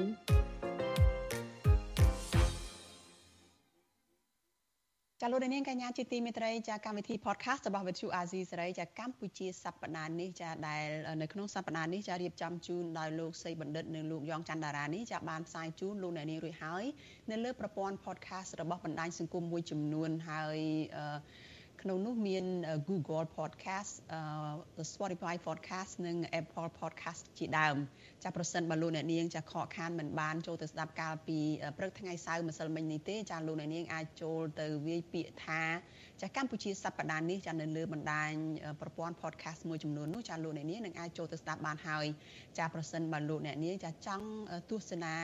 [5.22, 10.85] ចាលោកនាងកញ្ញាជាទីមេត្រីចាកម្មវិធី podcast របស់ Vithu Azizi សេរីចាកម្ពុជាសប្តាហ៍នេះចាដែល
[11.22, 16.85] នៅក្នុងសប្តាហ៍នេះចារៀបចំជូនដោយលោកសីបណ្ឌិតនិងលោកយ៉ងច័ន្ទតារានេះចាបានផ្សាយជូនលោកអ្នកនាងរួចហើយ
[17.30, 20.59] នៅលើប្រព័ន្ធ podcast របស់បណ្ដាញសង្គមមួយចំនួនហើយ
[20.96, 21.04] អឺ
[21.83, 22.45] ក្នុងនោះមាន
[22.88, 23.93] Google Podcast
[24.93, 27.77] Spotify Podcast និង Apple Podcast ជាដើម
[28.23, 31.38] ចាប្រសិនបើលោកអ្នកនាងចាខកខានមិនបានចូលទៅស្ដាប់កាលពី
[31.79, 35.62] ព្រឹកថ្ងៃសៅរ៍ម្សិលមិញនេះទេចាលោកអ្នកនាងអាចចូលទៅវាយពាក្យថា
[36.22, 38.30] ចាកម្ពុជាសប្តាហ៍នេះចានៅលើបណ្ដាញ
[38.80, 42.06] ប្រព័ន្ធ podcast មួយចំនួននោះចាលោកអ្នកនាងនឹងអាចចូលទៅស្ដាប់បានហើយ
[42.59, 44.26] ចាប្រសិនបើលោកអ្នកនាងចាចង់
[44.70, 45.14] ទស្សនា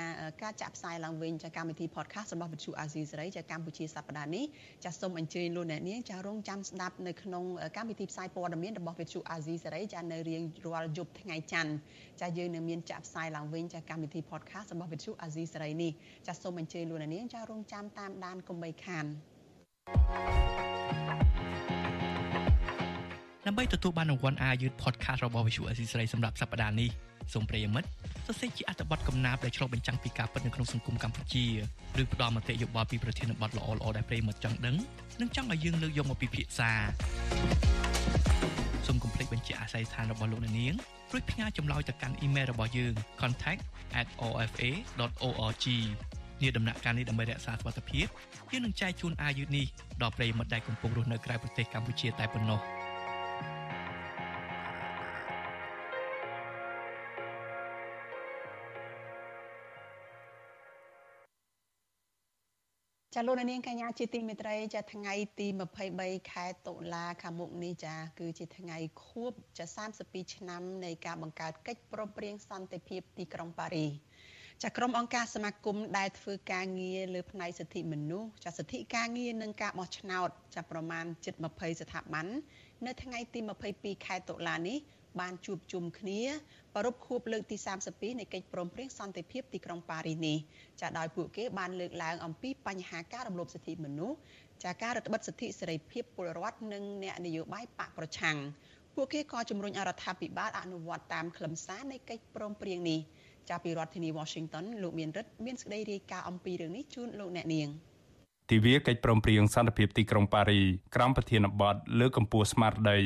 [0.43, 4.45] ការចាក់ផ្សាយឡើងវិញចាកម្មវិធី podcast របស់វិទ្យុអាស៊ីសេរីចាកម្ពុជាសប្តាហ៍នេះ
[4.85, 7.45] ចាសូមអញ្ជើញលោកអ្នកនាងចារងចាំស្ដាប់នៅក្នុង
[7.77, 11.73] កម្មវិធីផ្សាយព័ត៌មានរបស់វិទ្យុអាស៊ីសេរីចានៅរៀងរាល់យប់ថ្ងៃច័ន្ទ
[12.21, 15.93] ចាយើងនឹងមានចាក់ផ្សាយឡើងវិញចាកម្មវិធី podcast របស់វិទ្យុអាស៊ីសេរីនេះ
[16.27, 19.36] ចាសូមអញ្ជើញលោកអ្នកនាងចារងចាំតាមដានកុំបីខាន thank you
[23.47, 26.89] ដើម្បីទទួលបានរង្វាន់ Ayut Podcast របស់ Visual Assisray សម្រាប់សប្តាហ៍នេះ
[27.33, 27.89] សូមប្រិយមិត្ត
[28.27, 31.45] សរសេរជាអត្ថបទកំណាព្យដែលឆ្លុះបញ្ចាំងពីការពិតនៅក្នុងសង្គមកម្ពុជា
[32.03, 34.77] ឬផ្ដល់មតិយោបល់ពីប្រធានបទល្អៗដែលប្រិយមិត្តចង់ដឹង
[35.21, 36.71] និងចង់ឲ្យយើងលើកយកមកពិភាក្សា
[38.87, 40.75] សូមកុំភ្លេចបញ្ជាក់អាស័យដ្ឋានរបស់លោកអ្នកនាង
[41.13, 45.67] រួចផ្ញើចម្លើយទៅកាន់អ៊ីមែលរបស់យើង contact@ofa.org
[46.43, 48.07] នាដំណាក់កាលនេះដើម្បីរក្សាសុវត្ថិភាព
[48.53, 49.67] យើងនឹងចែកជូនអាយុនេះ
[50.03, 52.61] ដល់ប្រិយមិត្តដែលកំពុងរស់នៅក្រៅប្រទេសកម្ពុជាតែប៉ុណ្ណោះ។
[63.19, 65.47] ចាលោកនាងកញ្ញាជាទីមេត្រីចាថ្ងៃទី
[65.89, 69.65] 23ខែតុលាខាងមុខនេះចាគឺជាថ្ងៃខួបចា
[69.99, 73.91] 32ឆ្នាំនៃការបង្កើតកិច្ចព្រមព្រៀងសន្តិភាពទីក្រុងប៉ារីស
[74.65, 82.27] ចាក្រុមអង្គការសមាគមដែលធ្វើការងារលើផ្នែកសិទ្ធិមនុស្សចាសិទ្ធិការងារនិងការបោះឆ្នោតចាប្រមាណជិត20ស្ថាប័ន
[82.87, 83.41] នៅថ្ងៃទី
[83.73, 84.79] 22ខែតុលានេះ
[85.21, 86.21] បានជួបជុំគ្នា
[86.75, 87.57] ប្រារព្ធខួបលើកទី
[87.89, 90.37] 32នៃកិច្ចព្រមព្រៀងសន្តិភាពទីក្រុងប៉ារីសនេះ
[90.81, 94.17] ចាដោយពួកគេបានលើកឡើងអំពីបញ្ហាការរំលោភសិទ្ធិមនុស្ស
[94.65, 98.39] ចាការរដ្ឋបិទសិទ្ធិសេរីភាពពលរដ្ឋនិងអ្នកនយោបាយបកប្រឆាំង
[98.95, 103.01] ពួកគេក៏ជំរុញអរដ្ឋាភិបាលអនុវត្តតាមខ្លឹមសារនៃកិច្ចព្រមព្រៀងនេះ
[103.51, 107.69] ចាប់ពីរដ្ឋធានី Washington លោកមានរិទ្ធមានសេចក្តីរាយការណ៍អំពីរឿងនេះជូនលោកអ្នកនាង
[108.51, 110.61] ទិវាកិច្ចព្រមព្រៀងសន្តិភាពទីក្រុងប៉ារី
[110.95, 112.99] ក្រោមប្រធានបទលើកកម្ពស់ស្មារតី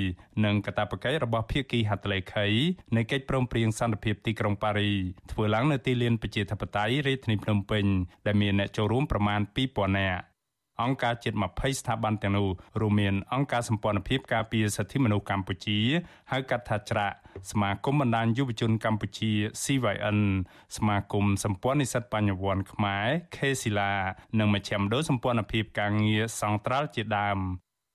[0.45, 2.47] និងកាតព្វកិច្ចរបស់ភាគីហត្ថលេខី
[2.97, 4.91] នៃកិច្ចព្រមព្រៀងសន្តិភាពទីក្រុងប៉ារី
[5.33, 7.85] ធ្វើឡើងនៅទីលានប្រជាធិបតេយ្យរាជធានីភ្នំពេញ
[8.27, 10.21] ដែលមានអ្នកចូលរួមប្រមាណ2000នាក់
[10.81, 12.49] អង្គការជិត20ស្ថាប័នទាំងនោះ
[12.81, 15.79] រួមមានអង្គការសម្ព័ន្ធភាពការពារសិទ្ធិមនុស្សកម្ពុជា
[16.31, 17.17] ហៅកាត់ថាច្រាក់
[17.51, 20.21] សមាគមបណ្ដាញយុវជនកម្ពុជា CYN
[20.77, 23.93] សមាគមសម្ព័ន្ធនិស្សិតបញ្ញវន្តខ្មែរ KSILA
[24.39, 27.39] និងមជ្ឈមណ្ឌលសម្ព័ន្ធភាពការងារសង្ត្រាល់ជាដើម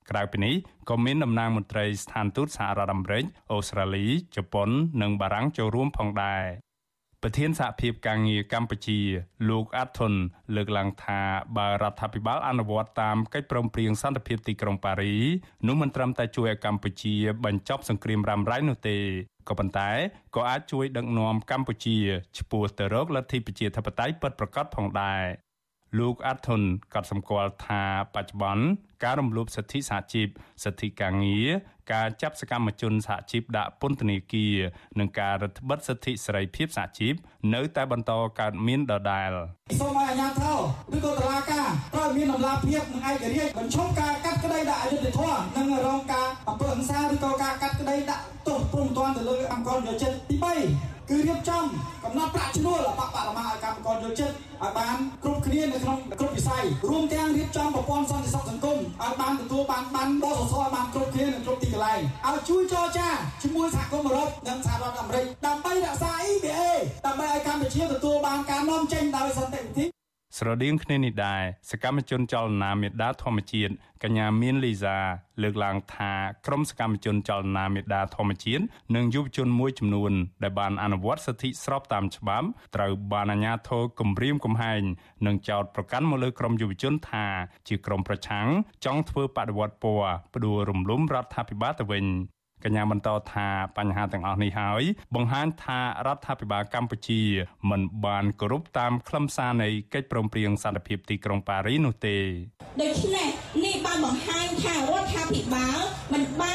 [0.10, 0.56] ក្រៅពីនេះ
[0.89, 4.69] ក៏មានតំណាងមន្ត្រីស្ថានទូតសហរដ្ឋអាមេរិកអូស្ត្រាលីជប៉ុន
[5.02, 6.43] និងបារាំងចូលរួមផងដែរ
[7.28, 9.00] ប្រធានសហភាពការងារកម្ពុជា
[9.50, 10.14] លោកអាត់ធុន
[10.56, 11.22] លើកឡើងថា
[11.58, 15.16] បើរដ្ឋាភិបាលអនុវត្តតាមកិច្ចព្រមព្រៀងសន្តិភាពទីក្រុងប៉ារី
[15.68, 18.98] នោះមិនត្រឹមតែជួយឲ្យកម្ពុជាបញ្ចប់សង្គ្រាមរ៉ាំរ៉ៃនោះទេ
[19.50, 19.92] ក៏ប៉ុន្តែ
[20.36, 21.98] ក៏អាចជួយដឹកនាំកម្ពុជា
[22.38, 25.24] ឆ្ពោះទៅរកលទ្ធិប្រជាធិបតេយ្យពិតប្រាកដផងដែរ
[26.00, 26.62] លោកអាត់ធុន
[26.94, 27.84] ក៏សម្គាល់ថា
[28.16, 28.66] បច្ចុប្បន្ន
[29.04, 30.28] ការរំលោភសិទ្ធិសហជីព
[30.64, 31.48] សិទ្ធិការងារ
[31.93, 34.56] ការចាប់សកម្មជនសហជីពដាក់ពន្ធនាគារ
[35.00, 37.13] និងការរដ្ឋបិទសិទ្ធិសេរីភាពសហជីព
[37.54, 39.32] នៅតែបន្តកើតមានដដែល
[39.80, 51.65] សូមឲ្យអាជ្ញាធរឬក៏តុលាការត្រូវមានដំណាភាពនិងឯករាជ្យបញ្ឈប់ការកាត់ក្តីដាក់អយុត្តិធម៌និងរងការអំពើហិង្សាឬក៏ការកាត់ក្តីដាក់ទោសព្រមទាន់ទៅលើអង្គការយោចិត្តទី3 គឺរៀបចំ
[52.04, 63.10] កំណត់ប្រាក់ឈ្នួលបបរមាឲ្យកម្មករយោចិត្តឲ្យបានគ្រប់គ្នានៅក្នុងគ្រប់វិស័យរួមទាំងរៀបចំប្រព័ន្ធសន្តិសុខសង្គមឲ្យបានទទួលបានបានបសសឲ្យបានគ្រប់គ្នានៅគ្រប់ទីកន្លែងឲ្យជួយចរចា
[63.41, 66.62] ជាមួយសហគមន៍អឺរ៉ុបនិងសហរដ្ឋអាមេរិកដើម្បីរក្សា EBA
[67.06, 69.86] ដើម្បីឲ្យកម្ពុជាទទួលបានការនាំចេញដោយសន្តិវិធី
[70.38, 74.98] ស្រដៀងគ្នានេះដែរសកម្មជនចលនាមេដាធម្មជាតិកញ្ញាមានលីសា
[75.41, 76.12] លើកឡើងថា
[76.45, 78.63] ក្រុមសកម្មជនចលនាមេដាធម្មជាតិ
[78.95, 84.82] និងយុវជនមួយចំនួនដែលបានអនុវត្តសិទ្ធិស្របតាមច្បាប់ត្រូវបានអាជ្ញាធរគំរាមកំហែង
[85.26, 87.26] និងចោទប្រកាន់មកលើក្រុមយុវជនថា
[87.67, 88.48] ជាក្រុមប្រឆាំង
[88.86, 92.06] ចង់ធ្វើបដិវត្តពណ៌ផ្ដួលរំលំរដ្ឋាភិបាលទៅវិញ
[92.63, 94.84] កញ្ញាបន្តថាបញ្ហាទាំងអស់នេះហើយ
[95.15, 97.22] បង្ហាញថារដ្ឋាភិបាលកម្ពុជា
[97.70, 102.18] មិនបានគោរពតាមខ្លឹមសារនៃកិច្ចព្រមព្រៀងសន្តិភាពទីក្រុងប៉ារីនោះទេ
[102.82, 103.30] ដូច្នេះ
[103.65, 105.78] នេះបានបង្ហាញថារដ្ឋាភិបាល
[106.13, 106.55] មិនបា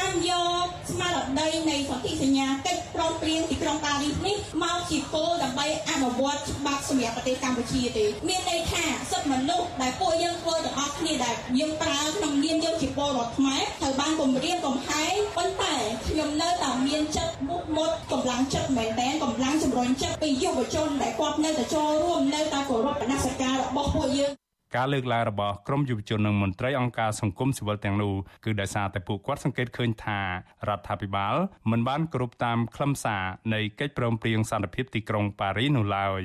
[1.69, 15.75] នៃសន្ធិសញ្ញាកិច្ចព្រមព្រៀងទីក្រុងប៉ារីសនេះមកជាគោលដើម្បីអនុវត្តច្បាប់សម្រាប់ប្រទេសកម្ពុជាទេមានន័យថាសិទ្ធិមនុស្សដែលពួកយើងធ្វើទាំងអស់គ្នាដែលយើងប្រើក្នុងនាមយើងជាពលរដ្ឋខ្មែរត្រូវបានគម្រាមកំហែងប៉ុន្តែ
[16.07, 24.40] ខ្ញុំនៅតែមានចិត្តមុខមុតកម្លាំងចិត្តមែនតែនកម្លាំងជំរុញចិត្តពីយុវជនដែលគាត់នៅតែចូលរួមនៅតែគោរពបដិសេធការរបស់ពួកយើង
[24.75, 28.13] ការលើកឡើងរបស់ក្រមយុវជននិងមន្ត្រីអង្គការសង្គមស៊ីវិលទាំងនោះ
[28.45, 31.35] គឺដោយសារតែពួកគាត់សង្កេតឃើញថារដ្ឋាភិបាល
[31.71, 36.21] មិនបានគ្រប់តាមខ្លឹមសារនៃកិច្ចព្រមព្រៀងសន្តិភាពទីក្រុងប៉ារីនោះឡើយ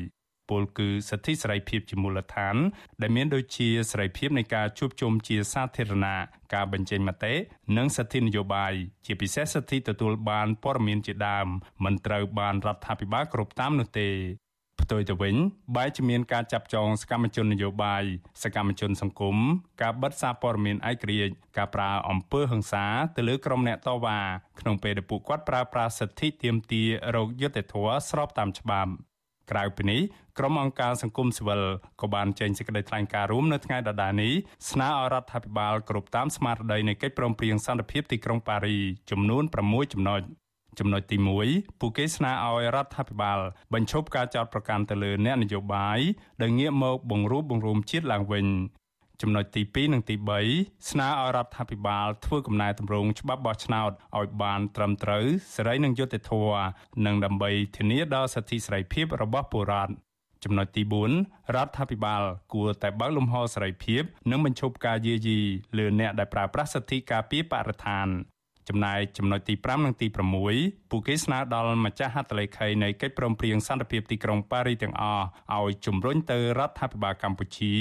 [0.50, 2.56] ពលគឺសិទ្ធិសេរីភាពជាមូលដ្ឋាន
[3.02, 6.16] ដែលមានដូចជាសេរីភាពនៃការជួបជុំជាសាធារណៈ
[6.54, 7.34] ការបញ្ចេញមតិ
[7.76, 8.72] និងសិទ្ធិនយោបាយ
[9.06, 11.46] ជាពិសេសសិទ្ធិទទួលបានព័ត៌មានជាដើម
[11.84, 14.10] មិនត្រូវបានរដ្ឋាភិបាលគ្រប់តាមនោះទេ
[14.86, 15.36] ផ្ទុយទៅវិញ
[15.76, 18.04] បែរជាមានការចាប់ចងសកម្មជននយោបាយ
[18.42, 19.36] សកម្មជនសង្គម
[19.82, 22.84] ការបិទសារព័ត៌មានឯករាជ្យការប្រើអំពើហិង្សា
[23.16, 24.18] ទៅលើក្រុមអ្នកតវ៉ា
[24.60, 28.92] ក្នុងពេលដែលពួកគាត់ប្រើប្រាស់សិទ្ធិទាមទាររោគយុត្តិធម៌ស្របតាមច្បាប់
[29.50, 30.00] ក្រៅពីនេះ
[30.38, 31.62] ក្រុមអង្គការសង្គមស៊ីវិល
[32.00, 34.32] ក៏បានចេញសេចក្តីថ្លែងការណ៍រួមនៅថ្ងៃដដែលនេះ
[34.70, 38.76] ស្នើឲ្យរដ្ឋាភិបាលគ្រប់តាមស្មារតីនៃកិច្ចព្រមព្រៀងសន្តិភាពទីក្រុងប៉ារី
[39.10, 40.22] ចំនួន6ចំណុច
[40.78, 41.16] ចំណុចទី
[41.48, 43.38] 1ពួកគេស្នើឲ្យរដ្ឋាភិបាល
[43.74, 45.98] បញ្ឈប់ការចោទប្រកាន់ទៅលើអ្នកនយោបាយ
[46.42, 48.46] ដែលងាកមកបង្រួបបង្រួមជាតិឡើងវិញ
[49.22, 50.14] ចំណុចទី2និងទី
[50.52, 56.64] 3ស្នើឲ្យរដ្ឋាភិបាលធ្វើកំណែតម្រង់ច្បាប់បោះឆ្នោតឲ្យបានត្រឹមត្រូវសេរីនិងយុត្តិធម៌
[57.06, 59.92] និងដើម្បីធានាដល់សិទ្ធិសេរីភាពរបស់ពលរដ្ឋ
[60.44, 60.82] ចំណុចទី
[61.18, 62.22] 4រដ្ឋាភិបាល
[62.54, 65.38] គួរតែបើកលំហសេរីភាពនិងបញ្ឈប់ការយាយី
[65.78, 68.08] លើអ្នកដែលប្រើប្រាស់សិទ្ធិការពារបរិស្ថាន
[68.69, 70.07] ចំណែកចំណុចទី5និងទី
[70.49, 75.25] 6ពួកគេស្នើដល់ម្ចាស់ហត្ថលេខីនៃកិច្ចព្រមព្រៀងសន្តិភាពទីក្រុងប៉ារីទាំងអស់
[75.57, 77.73] ឲ្យជំរុញទៅរដ្ឋាភិបាលកម្ពុជា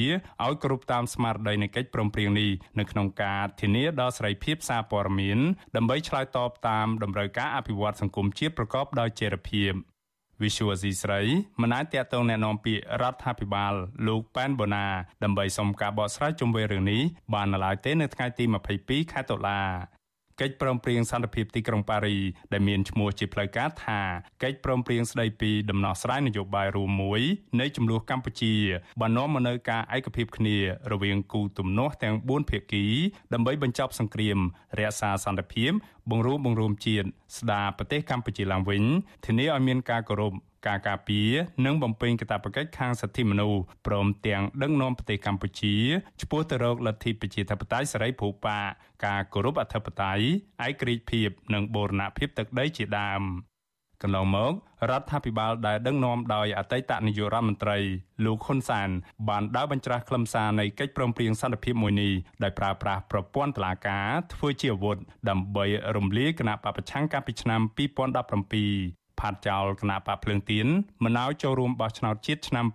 [0.45, 5.39] ឲ្យគ្រប់តាមស្មារតីនៃកិច្ចព្រមព្រៀងនេះនៅក្នុងការធានាដល់សេរីភាពសារព័ត៌មាន
[5.77, 9.73] ដើម្បីឆ្លើយតបតាមតម្រូវការអភិវឌ្ឍសង្គមជាតិប្រកបដោយចីរភាព
[10.43, 11.21] វិសុវស៊ីស្រី
[11.61, 13.75] មិនអាចតតងแนะនាំពាក្យរដ្ឋាភិបាល
[14.07, 14.87] លោកប៉ែនបូណា
[15.25, 17.03] ដើម្បីសុំការបកស្រាយជុំវិញរឿងនេះ
[17.35, 18.45] បាននៅឡើយទេនៅថ្ងៃទី
[18.79, 19.61] 22ខែតុលា
[20.42, 22.18] កិច្ចព្រមព្រៀងសន្តិភាពទីក្រុងប៉ារី
[22.54, 24.02] ដែលមានឈ្មោះជាផ្លូវការថា
[24.44, 27.22] កិច្ចព្រមព្រៀងស្តីពីដំណោះស្រាយនយោបាយរួមមួយ
[27.60, 28.54] នៃចំនួនកម្ពុជា
[29.02, 30.58] បាននាំមកនូវការឯកភាពគ្នា
[30.92, 32.86] រវាងគូទំនាស់ទាំង4ភាគី
[33.34, 34.38] ដើម្បីបញ្ចប់សង្គ្រាម
[34.80, 35.72] រក្សាសន្តិភាព
[36.12, 38.84] បង្រួបបង្រួមជាតិស្ដារប្រទេសកម្ពុជាឡើងវិញ
[39.26, 40.34] ធានាឲ្យមានការគោរព
[40.68, 41.32] ការការពារ
[41.66, 45.76] និងបំពេញកាតព្វកិច្ចខាងសិទ្ធិមនុស្សព្រមទាំងដឹកនាំប្រទេសកម្ពុជា
[46.22, 48.60] ឆ្ពោះទៅរកលទ្ធិប្រជាធិបតេយ្យសេរីភូប៉ា
[49.06, 50.26] ការគោរពអធិបតេយ្យ
[50.68, 53.24] ឯករាជ្យភាព និងបូរណភាពទឹកដីជាដើម
[54.04, 54.54] កន្លងមក
[54.90, 57.78] រដ្ឋាភិបាលដែលដឹកនាំដោយអតីតនាយករដ្ឋមន្ត្រី
[58.26, 58.90] លោកហ៊ុនសាន
[59.30, 64.98] បានដើរបញ្ច្រាស់ខ្លឹមសារនៃកិច្ចព្រមព្រៀងសន្តិភាពមួយនេះដោយប្រើប្រាស់ប្រព័ន្ធតុលាការធ្វើជាអាវុធ
[65.30, 70.68] ដើម្បីរំលាយគណៈបពប្រឆាំងកាលពីឆ្នាំ2017 ផាត់ចោលគណៈបកភ្លើងទៀន
[71.04, 72.66] មិនឲ្យចូលរួមបោះឆ្នោតជាតិឆ្នាំ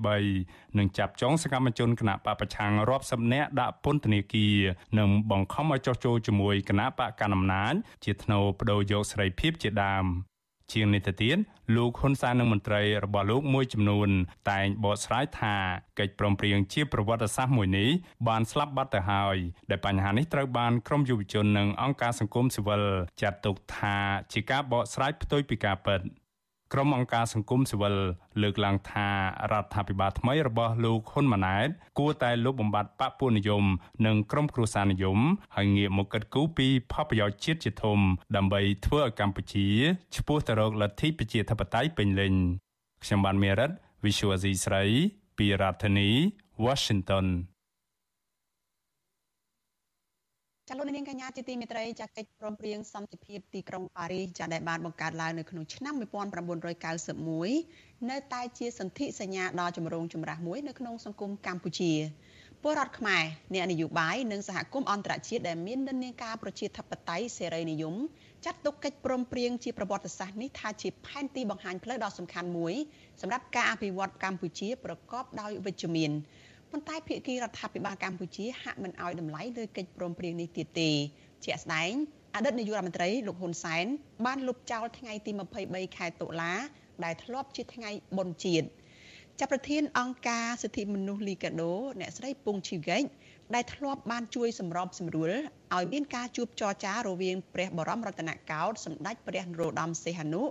[0.00, 4.56] 2023និងចាប់ចងសកម្មជនគណៈបកប្រឆាំងរាប់សិបនាក់ដាក់ពន្ធនាគារ
[4.98, 10.06] និងបង្ខំឲ្យចោះចូលជាមួយគណៈបកកណ្ដាលអំណាចជាថ្នូវបដូរយកសេរីភាពជាដើម
[10.72, 11.38] ជាងនេះទៅទៀត
[11.76, 14.08] លោកហ៊ុនសែននិងមន្ត្រីរបស់លោកមួយចំនួន
[14.50, 15.54] តែងបកស្រាយថា
[15.98, 17.88] កិច្ចព្រមព្រៀងជាប្រវត្តិសាស្ត្រមួយនេះ
[18.28, 19.36] បានស្លាប់បាត់ទៅហើយ
[19.70, 22.82] ដែលបញ្ហានេះត្រូវបានក្រមយុវជននិងអង្គការសង្គមស៊ីវិល
[23.22, 23.96] ចាត់ទុកថា
[24.32, 26.00] ជាការបកស្រាយផ្ទុយពីការពិត។
[26.72, 27.94] ក្រុមអង្គការសង្គមស៊ីវិល
[28.42, 29.08] លើកឡើងថា
[29.52, 33.64] រដ្ឋាភិបាលថ្មីរបស់លោកហ៊ុនម៉ាណែតគួរតែលុបបំបាត់បពុនិយម
[34.06, 35.18] និងក្រុមគ្រួសារនិយម
[35.56, 37.98] ហើយងាកមកកិត្តគូពីផលប្រយោជន៍ជាតិជាធំ
[38.36, 39.68] ដើម្បីធ្វើឲ្យកម្ពុជា
[40.16, 42.34] ឆ្ពោះទៅរកលទ្ធិប្រជាធិបតេយ្យពេញលេញ
[43.04, 43.70] ខ្ញុំបានមេរិត
[44.04, 44.84] Visual Asia ស្រី
[45.38, 46.10] ពីរដ្ឋធានី
[46.64, 47.26] Washington
[50.68, 55.94] ចាលោកនាងកញ្ញាជាទីមេត្រីចាកិច្ចព្រមព្រៀងសន្តិភាពទីក្រុងប៉ារីសចាដែលបានបង្កើតឡើងនៅក្នុងឆ្នាំ
[57.22, 61.92] 1991នៅតែជាសន្ធិសញ្ញាដ៏ចម្រូងចម្រាសមួយនៅក្នុងសង្គមកម្ពុជា
[62.62, 63.22] ពលរដ្ឋខ្មែរ
[63.54, 67.94] អ្នកនយោបាយនិងសហគមន៍អន្តរជាតិដែលមាននិន្នាការប្រជាធិបតេយ្យសេរីនិយម
[68.44, 72.74] ចាត់ទុកកិច្ចព្រមព្រៀងជាប្រវត្តិសាស្ត្រនេះថាជាផែនទីបង្ហាញផ្លូវដ៏សំខាន់មួយ
[73.20, 76.10] សម្រាប់ការអភិវឌ្ឍកម្ពុជាប្រកបដោយវិជ្ជមាន
[76.72, 80.90] ប៉ុន្តែភាគីរដ្ឋាភិបាលកម្ពុជាហាក់មិនអោយតម្លៃលើកិច្ចព្រមព្រៀងនេះទៀតទេ
[81.44, 81.92] ជាក់ស្ដែង
[82.34, 83.84] អតីតនាយករដ្ឋមន្ត្រីលោកហ៊ុនសែន
[84.26, 85.30] បានលុបចោលថ្ងៃទី
[85.64, 86.52] 23ខែតុលា
[87.04, 88.66] ដែលធ្លាប់ជាថ្ងៃបុណ្យជាតិ
[89.40, 93.02] ចាប់ប្រធានអង្គការសិទ្ធិមនុស្សលីកាដូអ្នកស្រីពងឈីហ្គិច
[93.54, 95.30] ដែលធ្លាប់បានជួយសម្របសម្រួល
[95.74, 100.42] ឲ្យមានការជួបចរចារវាងព្រះបរមរតនកោដ្ឋសម្ដេចព្រះនរោត្តមសីហនុ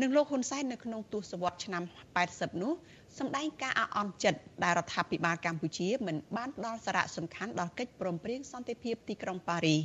[0.00, 1.82] និងលោកហ៊ុនសែននៅក្នុងទសវត្សរ៍ឆ្នាំ
[2.22, 2.72] 80នោះ
[3.18, 9.76] សម្ដែងការអអន់ចិត្តដែលរដ្ឋាភិបាលកម្ពុជាមិនបានផ្ដល់សារៈសំខាន់ដល់កិច្ចព្រមព្រៀងសន្តិភាពទីក្រុងប៉ារី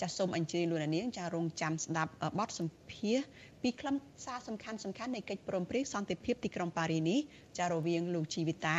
[0.00, 3.18] ចាសសូមអញ្ជើញលោកនាងចារងចាំស្ដាប់បទសម្ភាស
[3.62, 7.18] ពីខ្លឹមសារសំខាន់សំខាន់នៃកិច្ចព្រមព្រៀងសន្តិភាពទីក្រុងប៉ារីនេះ
[7.58, 8.78] ចារវាងលោកជីវិតា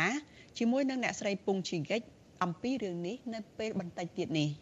[0.58, 2.00] ជាមួយនឹងអ្នកស្រីពុងជីហ្គិច
[2.42, 4.50] អំពីរឿងនេះនៅពេលបន្តិចទៀតនេះ។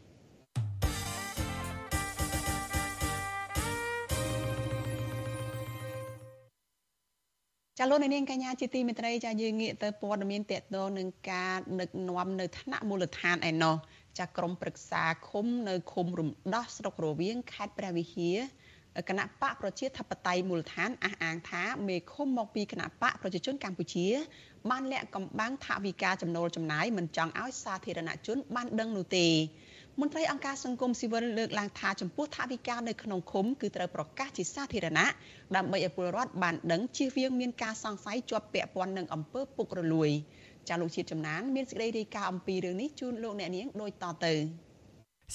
[7.82, 13.76] ចាលោកនាងកញ្ញាជាទីមេត្រីចាយើងងាកទៅព័ត៌មានតកតនឹងការដឹកនាំនៅថ្នាក់មូលដ្ឋានឯណោះ
[14.18, 18.38] ចាក្រមប្រឹក្សាឃុំនៅឃុំរំដោះស្រុករវៀងខេត្តព្រះវិហារ
[19.08, 24.06] គណៈបកប្រជាធិបតេយ្យមូលដ្ឋានអះអាងថាមេឃុំមកពីគណៈបកប្រជាជនកម្ពុជា
[24.70, 29.26] បានលាក់កំបាំងថាវិការចំណូលចំណាយមិនចង់ឲ្យសាធារណជនបានដឹងនោះទេ
[29.98, 35.06] មន្ត្រីអង្គការសង្គមស៊ីវិលលើកឡើងថាចំពោះថាវិការនៅក្នុងឃុំគឺត្រូវប្រកាសជាសាធារណៈ
[35.56, 40.10] ដើម្បីឲ្យពលរដ្ឋបានដឹងជៀសវាងមានការសង្ស័យជាប់ពាក់ព័ន្ធនឹងអំពើពុករលួយ
[40.68, 44.34] ចាលោកជាតិចំណានមានសេចក្តីរាយការណ៍អំពីរឿងនេះជូនលោកអ្នកនាងដូចតទៅ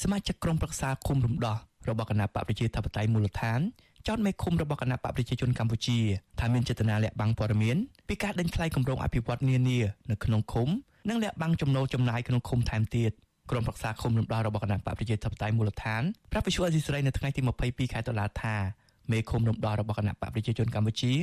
[0.02, 1.58] សមាជិកក្រុមប្រឹក្សាឃុំរំដោះ
[1.90, 3.60] របស់គណៈបកប្រជាធិបតេយ្យមូលដ្ឋាន
[4.08, 5.98] ចោទមេឃុំរបស់គណៈបកប្រជាជនកម្ពុជា
[6.40, 9.80] ថាមានចេតនាលាក់បាំងព័ត៌មានពីការដេញថ្លៃគម្រោងអភិវឌ្ឍនានា
[10.12, 10.68] នៅក្នុងឃុំ
[11.10, 13.12] និងលាក់បាំងចំណូលចំណាយក្នុងឃុំថែមទៀត
[13.50, 18.56] ក្រុមប្រឹក្សាឃុំលំដារបស់គណៈបកប្រជាធិបតេយ្យមូលដ្ឋានប្រាប់វិសុអេស៊ីស្រីនៅថ្ងៃទី22ខែតុលាថា
[19.12, 21.14] មេឃុំលំដារបស់គណៈបកប្រជាជនកម្ពុជា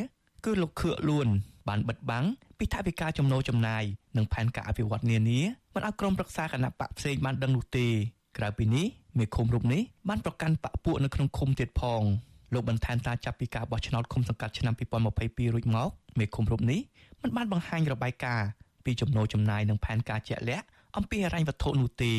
[0.44, 1.28] គឺលោកខឿលួន
[1.68, 2.24] បានបិទបាំង
[2.58, 3.85] ពីថវិកាចំណូលចំណាយ
[4.16, 5.40] និងផែនការអភិវឌ្ឍនានា
[5.74, 7.87] មិនឲ្យក្រុមប្រឹក្សាគណៈបកផ្សេងបានដឹងនោះទេ
[8.38, 8.87] ក្រៅពីនេះ
[9.18, 12.02] មេឃុំរូបនេះបានប្រកាន់បកពួកនៅក្នុងឃុំទៀតផង
[12.54, 14.74] លោកបន្ថែមថាចាប់ពីការបោះឆ្នោតឃុំសង្កាត់ឆ្នាំ
[15.14, 16.80] 2022រួចមកមេឃុំរូបនេះ
[17.22, 18.48] មិនបានបង្ហាញរបាយការណ៍
[18.85, 22.14] ពីចំណូលចំណាយនិងផែនការជាក់លាក់ អំពីហិរញ្ញវត្ថុនោះទេ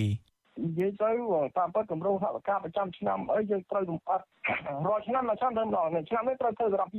[0.62, 1.12] និយាយទៅ
[1.58, 4.22] តាមពិតគម្រោងថវិកាប្រចាំឆ្នាំអីយើងត្រូវលំអិត
[4.88, 6.92] រាល់ឆ្នាំមួយឆ្នាំទៅម្ដងឆ្នាំនេះត្រូវធ្វើសម្រាប់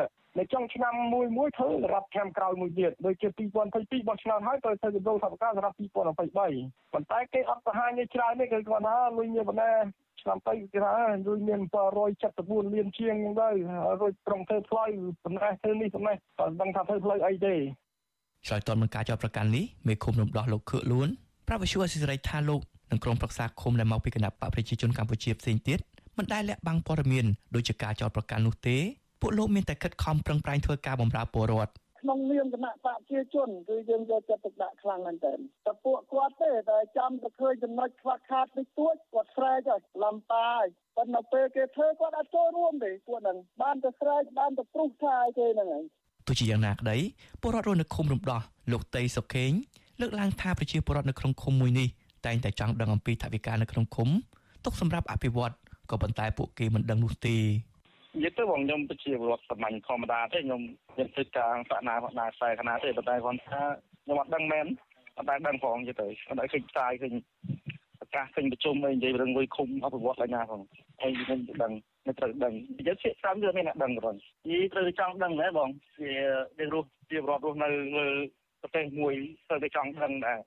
[0.00, 9.72] 2024នៅចុងឆ្នាំមួយមួយធ្វើសម្រាប់ឆ្នាំក្រោយមួយទៀតដូចជា2022បោះឆ្នោតហើយត្រូវធ្វើគម្រោងថវិកាសម្រាប់2023ប៉ុន្តែគេអត់បង្ហាញច្រើនទេគឺគាត់ថាលុយមានប៉ុណ្ណា
[10.22, 10.94] ឆ្នាំទៅគេថា
[11.28, 11.60] លុយមាន
[12.16, 13.48] 174លានជាងហ្នឹងទៅ
[14.00, 14.90] រួចត្រង់ធ្វើផ្លូវ
[15.24, 17.54] ប៉ុណ្ណេះធ្វើនេះប៉ុណ្ណេះតែដឹងថាធ្វើផ្លូវអីទេ
[18.46, 21.08] ឆ្លើយតបនឹងការចោទប្រកាន់នេះមេឃុំរំដោះលោកខឿលួន
[21.48, 25.78] ប្រាប់វិសុវអសិរ័យថាលោកនិងក្រុមប្រឹក្សាឃុំដែលមកពីគណៈបកប្រជាជនកម្ពុជាផ្សេងទៀត
[26.18, 28.76] មិនដែលលាក់បាំងព័ត៌មានដោយជាការចោទប្រកាន់នោះទេ
[29.20, 40.64] ពួកលោកមានតែខិតខំប្រឹងប្រែងធ្វើការបម្រើពលរដ្ឋក្នុងនាមគណៈបកប្រជាជនគឺយើងយកចិត្តទុកដាក់ខ្លាំងមែនទែនតែពួកគាត់ទេតែចាំតែឃើញចំណុចខ្វះខាតតិចតួចគាត់ស្រែកឲ្យលំតាយ
[40.96, 45.84] ប៉ុន្តែពេលគេធ្វើគាត់អត់ចូលរួមទេពួកហ្នឹងបានតែស្រែកបានតែព្រុសថាឲ្យគេហ្នឹងឯង
[46.26, 46.96] ទោះជាយ៉ាងណាក្តី
[47.40, 49.50] ពលរដ្ឋរស់នៅឃុំរំដោះលោកតេសុខេង
[50.00, 51.88] លើកឡើងថាប្រជាពលរដ្ឋនៅក្នុងឃុំមួយនេះ
[52.26, 54.08] តែងតែចង់ដឹងអំពីថវិកានៅក្នុងឃុំ
[54.64, 55.52] ទុកសម្រាប់អភិវឌ្ឍ
[55.90, 57.36] ក៏ប៉ុន្តែពួកគេមិនដឹងនោះទេ
[58.14, 60.60] និយាយទៅបងខ្ញុំជាពលរដ្ឋសាមញ្ញធម្មតាទេខ្ញុំ
[60.94, 63.62] ខ្ញុំធ្វើការសក្តានុពលខ្សែខណៈទេប៉ុន្តែគាត់ថា
[64.02, 64.66] ខ្ញុំអត់ដឹងមែន
[65.18, 67.12] អត់ដែរដឹងផងនិយាយទៅអត់ដែរឃើញផ្សាយឃើញ
[68.00, 70.60] ប្រកាសឃើញប្រជុំអីនិយាយរឿងមួយឃុំអភិវឌ្ឍឡើងណាផង
[71.02, 76.08] ហើយខ្ញុំដឹងមិ នត្រូវដឹងនិយាយជាតាមយើងមានអ្នកដឹងបងនិយាយត្រូវចង់ដឹងដែរបងជា
[76.58, 78.06] យើងរស់ជាពលរដ្ឋរស់នៅលើ
[78.60, 79.14] ប្រទេសមួយ
[79.48, 80.38] ត្រូវតែចង់ដឹងដែរ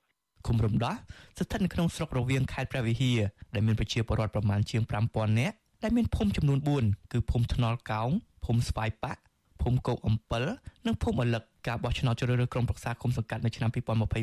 [0.48, 0.96] ឃុំរំដោះ
[1.38, 3.20] ស្ថិតនៅក្នុងស្រុករវៀងខេត្តព្រះវិហារ
[3.56, 8.10] ដែលមានប្រជាពលរដ្ឋប្រមាណជាង5000នាក់ដែលមានភូមិចំនួន4គឺភូមិថ្នល់កោង
[8.46, 9.22] ភូមិស្វាយប៉ាក់
[9.62, 10.44] ភូមិគោកអំពិល
[10.86, 13.70] និងភូមិអលឹកការបោះឆ្នោតជ្រើសរើសក្រុមប្រឹក្សាគុំសង្កាត់នៅឆ្នាំ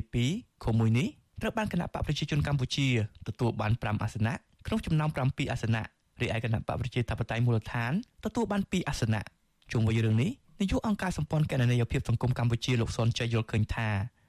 [0.05, 1.09] 2022ឃុំមួយនេះ
[1.43, 2.87] ត្រូវបានគណៈបកប្រជាជនកម្ពុជា
[3.29, 4.35] ទទួលបាន5អាសនៈ
[4.67, 5.85] ក្នុងចំណោម7អាសនៈ
[6.23, 7.93] រីឯគណៈបកប្រជាធិបតេយ្យមូលដ្ឋាន
[8.25, 9.23] ទទួលបាន2អាសនៈ
[9.73, 10.31] ជុំវិញរឿងនេះ
[10.61, 13.89] នាយកអង្គការសម្ព័ន្ធគណនេយ្យភាពសង្គមកម្ពុជាលោកសុនជ័យយល់ឃើញថា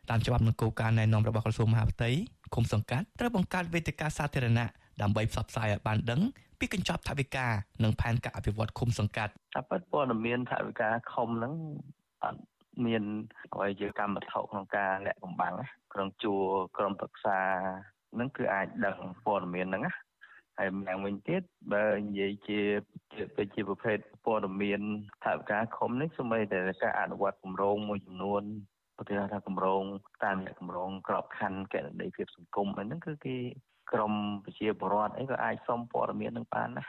[0.10, 2.10] តាមច្បាប់និងគោលការណ៍ណែនាំរបស់ក្រសួងមហាផ្ទៃ
[2.56, 4.68] គុំសង្កាត់ត្រូវបង្កើតវេទិកាសាធារណៈ
[5.02, 6.22] ដើម្បីផ្សព្វផ្សាយឲ្យបានដឹង
[6.60, 7.48] ពីកញ្ចប់ថវិកា
[7.84, 11.54] និងផែនការអភិវឌ្ឍឃុំសង្កាត់តែពិតព័ត៌មានថវិកាឃុំហ្នឹង
[12.24, 12.42] អត់
[12.86, 13.04] មាន
[13.54, 15.54] អ្វីជាកម្មវត្ថុក្នុងការលាក់កំបាំង
[15.94, 16.44] ក្នុងជួរ
[16.78, 17.40] ក្រុមប្រឹក្សា
[18.14, 19.92] ហ្នឹងគឺអាចដឹងព័ត៌មានហ្នឹងណា
[20.58, 21.42] ហើយម្យ៉ាងវិញទៀត
[21.74, 22.62] បើនិយាយជា
[23.14, 24.82] ជាជាប្រភេទព័ត៌មាន
[25.24, 28.44] ថវិកាឃុំនេះសូម្បីតែការអនុវត្តគម្រោងមួយចំនួន
[29.02, 29.84] ឧទាហរណ៍ថាគម្រោង
[30.24, 33.38] តាមរយៈគម្រោងក្របខ័ណ្ឌកណន័យភាពសង្គមហ្នឹងគឺគេ
[33.92, 36.86] ក្រមប្រជាពលរដ្ឋអីក៏អាចសុំព័ត៌មាននឹងបានណា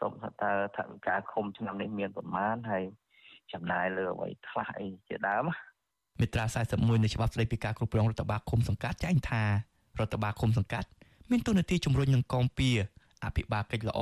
[0.00, 2.84] សុំថាតើថវិកាឃុំឆ្នាំនេះមានប្រមាណហើយ
[3.52, 5.44] ចំណាយលើអ្វីខ្លះអីជាដើម
[6.20, 9.42] មាត្រា41នៃច្បាប់ស្តីពីការគ្រប់គ្រងរដ្ឋបាលឃុំសង្កាត់ចែងថា
[9.98, 10.88] រដ្ឋបាលឃុំសង្កាត់
[11.30, 12.70] មានទូនាទីជំរុញនិងគាំពៀ
[13.24, 14.00] អភិបាលកិច្ចល្អ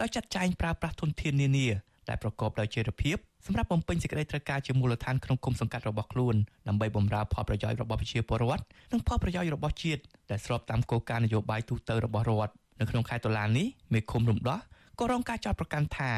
[0.00, 1.68] ដោយចាត់ចែងប្រើប្រាស់ធនធាននានា
[2.08, 6.34] ដែលប្រកបដោយចីរភាពសម្រាប់បំពេញសេចក្តីត្រូវការជាមូលដ្ឋានក្នុងគុំសង្កាត់របស់ខ្លួន
[6.68, 14.60] ដើម្បីបម្រើផលប្រយោជន៍របស់ប្រជាពលរដ្ឋនិងផលប្រយោជន៍របស់ជាតិដែលស្របតាមគោលការណ៍នយោបាយទូទៅរបស់រដ្ឋនៅក្នុងខែតុលានេះមេឃុំរំដោះ
[15.00, 16.10] ក៏រងការចោទប្រកាន់ថា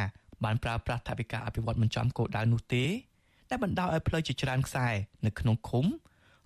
[0.45, 2.85] បានប្រើប្រាស់ថវិកាអភិវឌ្ឍមិនចំគោលដៅនោះទេ
[3.51, 4.89] ដែលបណ្ដាលឲ្យផ្លូវជាច្រើនខ្សែ
[5.27, 5.85] នៅក្នុងឃុំ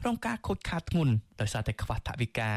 [0.06, 2.50] រងការខូចខាតធ្ងន់ដោយសារតែខ្វះថវិកា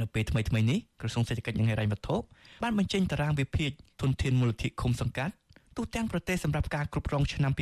[0.00, 2.16] នៅពេលថ្មីៗនេះក្រសួងសេដ្ឋកិច្ចនិងហិរញ្ញវត្ថុ
[2.62, 5.34] បានបញ្ចេញតារាងវិភាគធនធានមូលធនឃុំសង្កាត់
[5.76, 7.52] ទូទាំងប្រទេសសម្រាប់ការគ្រប់គ្រងឆ្នាំ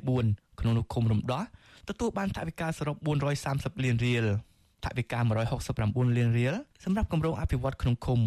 [0.00, 1.44] 2024ក្នុងនោះឃុំរំដោះ
[1.88, 2.96] ទទួលបានថវិកាសរុប
[3.40, 4.26] 430លានរៀល
[4.84, 5.18] ថវិកា
[5.68, 8.20] 169លានរៀលសម្រាប់គម្រោងអភិវឌ្ឍក្នុងឃុំ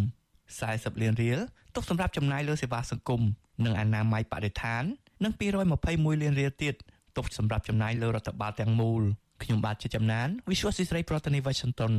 [0.47, 1.39] 40លានរៀល
[1.75, 3.21] ទុកសម្រាប់ចំណាយលើសេវាសង្គម
[3.65, 4.83] និងអនាម័យបរិស្ថាន
[5.23, 5.33] និង
[5.77, 6.75] 221លានរៀលទៀត
[7.17, 9.03] ទុកសម្រាប់ចំណាយលើរដ្ឋបាលទាំងមូល
[9.43, 11.93] ខ្ញុំបាទជាចំណាន Visual Society ប្រធានាទី Washington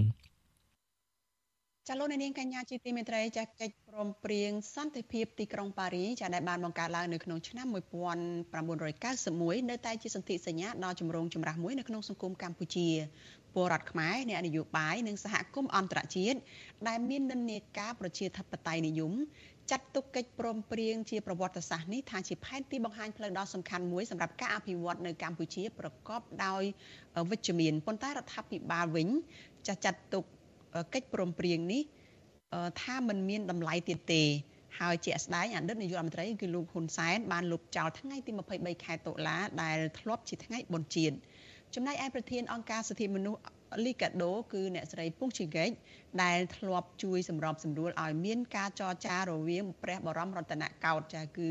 [1.88, 7.66] ចាលោកនាងកញ្ញាជាទីមេត្រីចាកិច្ចព្រមព្រៀងសន្តិភាពទីក្រុងប៉ារីចាដែលបានបង្កើតឡើងនៅក្នុងឆ្នាំ
[8.32, 12.88] 1991នៅតែជាសន្ធិសញ្ញាដ៏ចម្រូងចម្រាសមួយនៅក្នុងសង្គមកម្ពុជា
[13.54, 16.38] ពលរដ្ឋខ្មែរអ្នកនយោបាយនិងសហគមន៍អន្តរជាតិ
[16.88, 19.12] ដែលមាននិន្នាការប្រជាធិបតេយ្យនិយម
[19.70, 26.62] ចាត់ទុកកិច្ចព្រមព្រៀងជាប្រវត្តិសាស្ត្រនេះថាជាផែនទីបង្ហាញផ្លូវដ៏សំខាន់មួយសម្រាប់ការអភិវឌ្ឍនៅកម្ពុជាប្រកបដោយ
[27.30, 29.08] វិជ្ជមានប៉ុន្តែរដ្ឋាភិបាលវិញ
[29.66, 30.24] ចាត់ចាត់ទុក
[30.94, 31.82] កិច្ចព្រមព្រៀងនេះ
[32.80, 34.22] ថាมันមានតម្លៃទៀតទេ
[34.80, 41.16] ហើយជាស្ដែងអតីតនាយករដ្ឋមន្ត្រីគឺលោកហ៊ុនសែនបានលុបចោលថ្ងៃទី23ខែតុលាដែលធ្លាប់ជាថ្ងៃបុណ្យជាតិ
[41.74, 43.40] ចំណែកឯប្រធានអង្គការសិទ្ធិមនុស្ស
[43.84, 45.70] លីកាដូគឺអ្នកស្រីពុងជីកេក
[46.22, 51.48] ដែលធ្លាប់ជួយសម្របសម្រួលឲ្យមានការចរចារវាងព្រះបរមរតនកោដ្ឋចាគឺ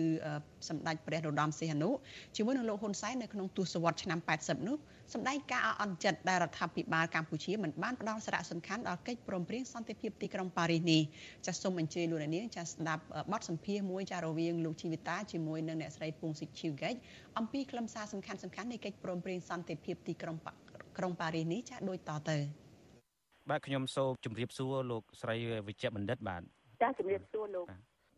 [0.69, 1.89] សម្ដេចព្រះនរោត្តមសីហនុ
[2.35, 4.77] ជាមួយនឹងលោកហ៊ុនសែននៅក្នុងទសវត្សរ៍ឆ្នាំ80នោះ
[5.13, 11.01] សម្ដែងការអអន់ចិត្តដែលរដ្ឋាភិបាលកម្ពុជាមិនបានផ្ដល់សារៈសំខាន់ដល់កិច្ចព្រមព្រៀងសន្តិភាពទីក្រុងប៉ារីសនេះ
[11.45, 16.95] ចាសសូមអញ្ជើញលោកនាងចាសស្ដាប់បទសម្ភាសន៍មួយចារវាងលោកជីវិតាជាមួយនឹងអ្នកស្រីពុងស៊ីឈីវហ្គេច
[17.37, 20.35] អំពីខ្លឹមសារសំខាន់សំខាន់នៃកិច្ចព្រមព្រៀងសន្តិភាពទីក្រុង
[20.97, 22.37] ក្រុងប៉ារីសនេះចាដូចតទៅ
[23.49, 25.35] បាទខ្ញុំសូមជម្រាបសួរលោកស្រី
[25.67, 26.41] វិជ្ជបណ្ឌិតបាទ
[26.81, 27.65] ចាជម្រាបសួរលោក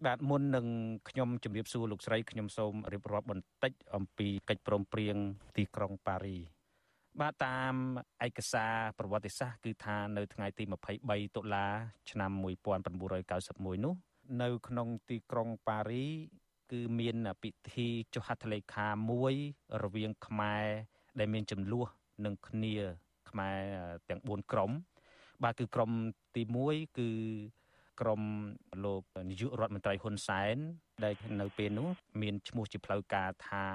[0.05, 0.67] បាទមុននឹង
[1.09, 5.15] ខ្ញុំជម្រាបសួរលោកស្រីខ្ញុំសូមរៀបរាប់បន្តិចអំពីកិច្ចព្រមព្រៀង
[5.57, 6.54] ទីក្រុងប៉ារីស
[7.22, 7.74] បាទតាម
[8.28, 10.63] ឯកសារប្រវត្តិសាស្ត្រគឺថានៅថ្ងៃទី
[10.99, 11.66] 23តុលា
[12.11, 12.32] ឆ្នាំ
[13.07, 13.93] 1991នោះ
[14.41, 16.05] នៅក្នុងទីក្រុងប៉ារី
[16.72, 19.34] គឺមានពិធីចុះហត្ថលេខាមួយ
[19.84, 20.66] រវាងខ្មែរ
[21.20, 21.88] ដែលមានចំនួន
[22.26, 22.76] នឹងគ្នា
[23.30, 23.59] ខ្មែរ
[24.09, 24.72] ទាំង4ក្រុម
[25.43, 25.91] បាទគឺក្រុម
[26.36, 27.09] ទី1គឺ
[28.01, 28.22] ក្រុម
[28.84, 30.55] លោកនាយករដ្ឋមន្ត្រីហ៊ុនសែន
[31.03, 31.89] ដែលនៅពេលនោះ
[32.22, 33.66] មានឈ្មោះជាផ្លូវការថា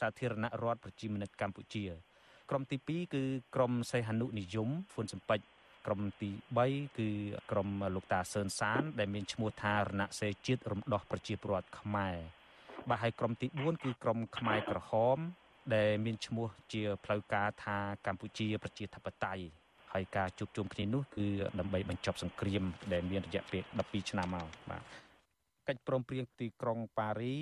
[0.00, 1.84] សាធារណរដ្ឋប្រជាមានិតកម្ពុជា
[2.50, 3.22] ក្រុមទី2គឺ
[3.54, 5.40] ក្រុមសេហនុនិយមហ្វុនសំពេច
[5.86, 6.30] ក្រុមទី
[6.64, 7.08] 3គឺ
[7.50, 12.16] ក្រុមលោកតាសឿនសាន ដែលមានឈ្មោះថារណសេជាតិរំដោះប្រជាពលរដ្ឋខ្មែរ
[12.88, 15.18] បាទហើយក្រុមទី4គឺក្រុមខ្មែរក្រហម
[15.74, 19.42] ដែលមានឈ្មោះជាផ្លូវការថាកម្ពុជាប្រជាធិបតេយ្យ
[19.92, 21.26] ហើយការជួបជុំគ្នានោះគឺ
[21.58, 24.82] ដើម្បីបញ្ចប់សង្គ្រាម ដែលមានរយៈពេល12ឆ្នាំមកបាទ
[25.68, 27.34] កិច្ចព្រមព្រៀងទីក្រុងប៉ារី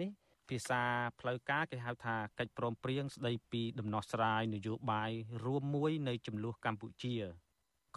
[0.00, 0.10] នេះ
[0.50, 0.82] ភាសា
[1.20, 5.10] ផ្លូវការគេហៅថាកិច្ចព្រមព្រៀងស្ដីពីដំណោះស្រាយនយោបាយ
[5.44, 7.14] រួមមួយនៃចំនួនកម្ពុជា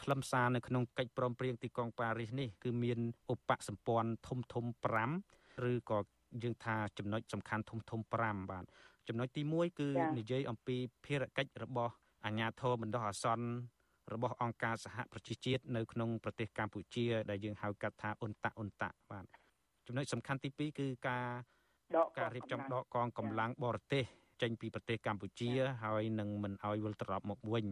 [0.01, 2.99] ខ្លឹមសារនៅក្នុងកិច្ចព្រមព្រៀងទីក្រុងប៉ារីសនេះគឺមាន
[3.33, 4.65] ឧបសម្ព័ន្ធធំធំ
[5.15, 5.99] 5ឬក៏
[6.43, 8.65] យើងថាចំណុចសំខាន់ធំធំ5បាទ
[9.07, 9.87] ចំណុចទី1គឺ
[10.17, 11.93] និយាយអំពីភារកិច្ចរបស់
[12.25, 13.47] អាជ្ញាធរបណ្ដោះអាសន្ន
[14.13, 19.25] របស់អង្គការសហប្រជាជាតិនៅក្នុងប្រទេសកម្ពុជា ដែលយើងហៅកាត់ថាអ៊ុនតាក់អ៊ុនតាក់បាទ
[19.87, 21.25] ចំណុចសំខាន់ទី2គឺការ
[22.19, 24.03] ការរៀបចំដកកងកម្លាំងបរទេស
[24.41, 25.51] ចេញពីប្រទេសកម្ពុជា
[25.83, 27.65] ហើយនឹងមិនឲ្យវិលត្រឡប់មកវិញ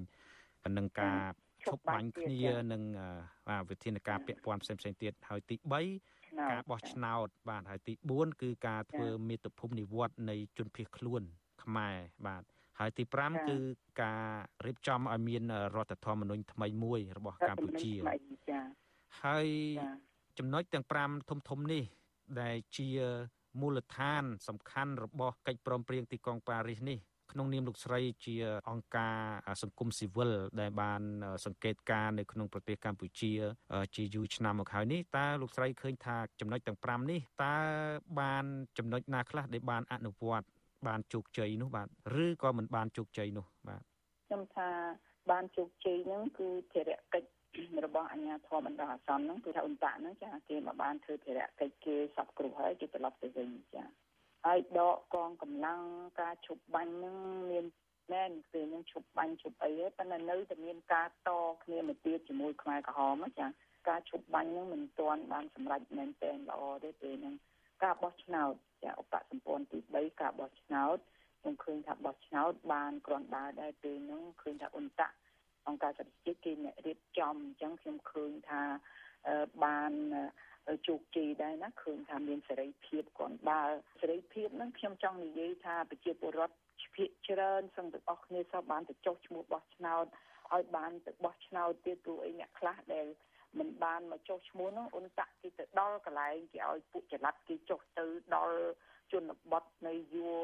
[0.78, 1.18] នឹងការ
[1.64, 2.84] ឈប់បាញ់គ្នានឹង
[3.70, 5.56] វិធានការពាក់ព័ន្ធផ្សេងផ្សេងទៀតហើយទី
[6.04, 11.22] 3ការបោះឆ្នោតបាទហើយទី4គឺការធ្វើមេត្តាភូមិនិវត្តនៃជនភៀសខ្លួន
[11.64, 11.96] ខ្មែរ
[12.28, 12.44] បាទ
[12.80, 13.58] ហើយទី5គឺ
[14.04, 14.24] ការ
[14.66, 15.44] រៀបចំឲ្យមាន
[15.76, 17.94] រដ្ឋធម្មនុញ្ញថ្មីមួយរបស់កម្ពុជា
[19.24, 19.48] ហើយ
[20.38, 21.84] ចំណុចទាំង5ធំធំនេះ
[22.42, 22.90] ដែលជា
[23.60, 27.00] មូលដ្ឋាន សំខាន់របស់កិច្ចព្រមព្រៀងទីក្រុងប៉ារីសនេះ
[27.32, 28.36] ក្នុងនាមលោកស្រីជា
[28.70, 29.16] អង្គការ
[29.62, 30.32] សង្គមស៊ីវិល
[30.62, 31.02] ដែលបាន
[31.46, 33.32] សង្កេតការនៅក្នុងប្រទេសកម្ពុជា
[33.96, 37.56] ជាយូរឆ្នាំមកហើយនេះតើលោកស្រីឃើញថាចំណុចទាំង5នេះតើ
[38.20, 38.46] បាន
[38.78, 40.48] ចំណុចណាខ្លះដែលបានអនុវត្ត
[40.88, 41.88] បានជោគជ័យនោះបាទ
[42.24, 43.82] ឬក៏មិនបានជោគជ័យនោះបាទ
[44.28, 44.70] ខ្ញុំថា
[45.32, 47.41] បានជោគជ័យហ្នឹងគឺភារកិច្ច
[47.86, 53.84] របស់អាជ្ញាធរបណ្ដោះអាសន្នហ្នឹងគឺថាអ៊ុនតាក់ហ្នឹងចាគេមកបានធ្វើភារកិច្ចគេសັບគ្រោះហើយគេត្រឡប់ទៅវិញចា
[54.46, 55.82] ហើយដកកងកម្លាំង
[56.22, 57.16] ការឈប់បាញ់ហ្នឹង
[57.52, 57.66] មាន
[58.14, 61.32] មែនពេលហ្នឹងឈប់បាញ់ឈប់អីហើយប៉ុន្តែនៅតែមានការត
[61.64, 63.48] គ្នាមកទៀតជាមួយខ្មែរក្រហមចា
[63.90, 67.36] ការឈប់បាញ់ហ្នឹងមិនទាន់បានសម្រេចមែនទែនល្អទេពេលហ្នឹង
[67.84, 70.98] ការបោះឆ្នោតចាឧបសម្ព័ន្ធទី3ការបោះឆ្នោត
[71.40, 75.16] ខ្ញុំឃើញថាបោះឆ្នោតបានគ្រាន់បើដែរពេលហ្នឹងឃើញថាអ៊ុនតាក់
[75.68, 78.62] អង្គការសហជីវគេអ្នករៀបចំអញ្ចឹងខ្ញុំឃើញថា
[79.64, 79.94] បាន
[80.88, 83.62] ជោគជ័យដែរណាឃើញថាមានសេរីភាពគ្រាន់បើ
[84.02, 86.56] សេរីភាពហ្នឹងខ្ញុំចង់និយាយថាប្រជាពលរដ្ឋ
[86.96, 90.06] ភាគច្រើនសឹងទាំងអស់គ្នាសោះបានទៅចុះឈ្មោះបោះឆ្នោត
[90.54, 93.08] ឲ្យបានទៅបោះឆ្នោតទៀតព្រោះអីអ្នកខ្លះដែល
[93.60, 98.06] មិនបានមកចុះឈ្មោះនោះអ៊ុនតាក់គេទៅដល់កន្លែងគេឲ្យពួកចល័តគេចុះទៅ
[98.36, 98.58] ដល់
[99.12, 100.42] ជនបទនៃយួរ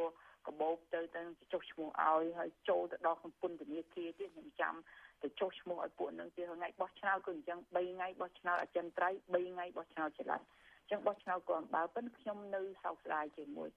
[0.47, 4.75] កបោកទៅទៅចុះឈ្មោះឲ្យហើយចូលទៅដល់កំពន្ធនាគារទៀតខ្ញុំចាំ
[5.23, 13.69] ទៅចុះឈ្មោះឲ្យពួកនឹងទៀតថ្ងៃបោះឆ្នោតក៏អញ្ចឹង3ថ្ងៃបោះឆ្នោតអចិន្ត្រៃយ៍3ថ្ងៃបោះឆ្នោតចល័តអញ្ចឹងបោះឆ្នោតក៏បើប៉ុន្តែខ្ញុំនៅសោកស្ដាយជាមួយ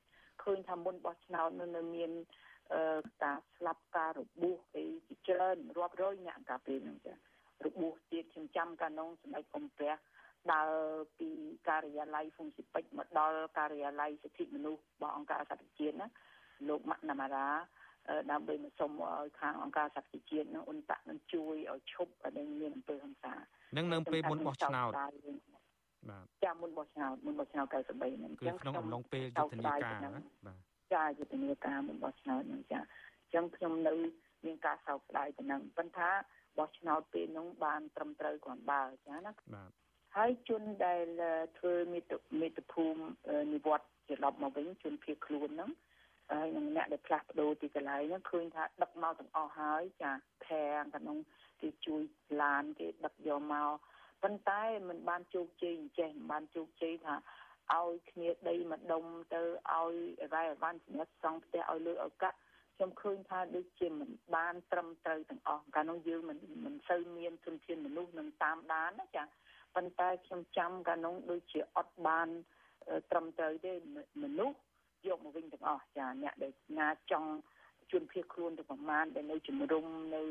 [0.42, 2.10] ឃើញថាមុនបោះឆ្នោតនៅនៅមាន
[2.72, 7.14] អឺការស្លាប់ការរបួសអីជាច្រើនរាប់រយអ្នកកាលពេលហ្នឹងចា
[7.66, 9.92] របួសទៀតខ្ញុំចាំកាលនោះសម្ដេចអំពះ
[10.52, 10.72] ដើរ
[11.18, 11.28] ពី
[11.68, 16.08] ការិយាល័យហ្វុងស៊ីពេចមកដល់ការិយាល័យសិទ្ធិមនុស្សរបស់អង្គការសហប្រជាជាតិណា
[16.68, 17.46] លោកម៉ាក់ណាម៉ារ៉ា
[18.30, 23.34] ដើម្បីមកសុំឲ្យខាងអង្គការសហប្រជាជាតិនោះអ៊ុនតាក់នឹងជួយឲ្យឈប់ឲ្យមានអំពើហិង្សា
[23.76, 30.10] នឹងនៅពេលមុនបោះឆ្នោតបាទចាំមុនបោះឆ្នោតមុនបោះឆ្នោត93ហ្នឹងគឺក្នុងអំឡុងពេលយុទ្ធនាការណា
[30.46, 30.56] បាទ
[30.94, 33.94] ចាយុទ្ធនាការមុនបោះឆ្នោតហ្នឹងចាអញ្ចឹងខ្ញុំនៅ
[34.46, 36.10] មានការសោកស្ដាយទៅនឹងប៉ុន្តែ
[36.58, 39.70] បោះឆ្នោតពេលនោះបានត្រឹមត្រូវគ្រាន់បើចាណាបាទ
[40.16, 41.06] ហើយជនដែល
[41.58, 45.70] ធ្វើមេត្តាមេត្តាភូមិនិវត្តត្រឡប់មកវិញជនភៀសខ្លួនហ្នឹង
[46.30, 50.12] ហើយនឹងអ្នកដែលផ្លាស់ប្ដូរទីកន្លែងហ្នឹងឃើញថាដឹកមកទាំងអស់ហើយចា
[50.48, 51.16] ខាងក្នុង
[51.60, 52.02] គេជួយ
[52.42, 53.70] ឡានគេដឹកយកមក
[54.22, 57.14] ប៉ុន្តែมันបានជោគជ័យអញ្ចេះមិនបានជោគជ័យថា
[57.74, 59.04] ឲ្យគ្នាដីមកដុំ
[59.34, 62.38] ទៅឲ្យអីវ៉ៃអវ៉ាន់សម្រាប់សង់ផ្ទះឲ្យលើឲ្យកាត់
[62.76, 69.24] ខ្ញុំឃើញថាដូចជាមិនបានត្រឹមត្រូវទាំងអស់កាលនោះយើងមិនមិនសូវមានទុនធានមនុស្សនឹងតាមដានណាចា
[69.74, 72.28] ប៉ុន្តែខ្ញុំចាំកាលនោះដូចជាអត់បាន
[73.10, 73.72] ត្រឹមត្រូវទេ
[74.22, 74.56] មនុស្ស
[75.08, 77.30] យកមកវិញទាំងអស់ចាអ្នកដែលណាចង់
[77.92, 79.84] ជនភៀសខ្លួនទៅប្រមាណដែលនៅជំរុំ
[80.16, 80.22] នៅ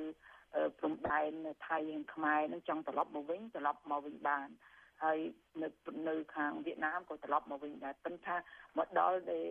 [0.80, 4.48] ព្រំដែននៅថៃនិងខ្មែរនឹងចង់ត្រឡប់មកវិញត្រឡប់មកវិញបាន
[5.04, 5.20] ហើយ
[5.62, 5.68] នៅ
[6.10, 8.36] នៅខាងវៀតណាមក៏ត្រឡប់មកវិញដែរប៉ុន្តែ
[8.78, 9.46] មកដល់ដែល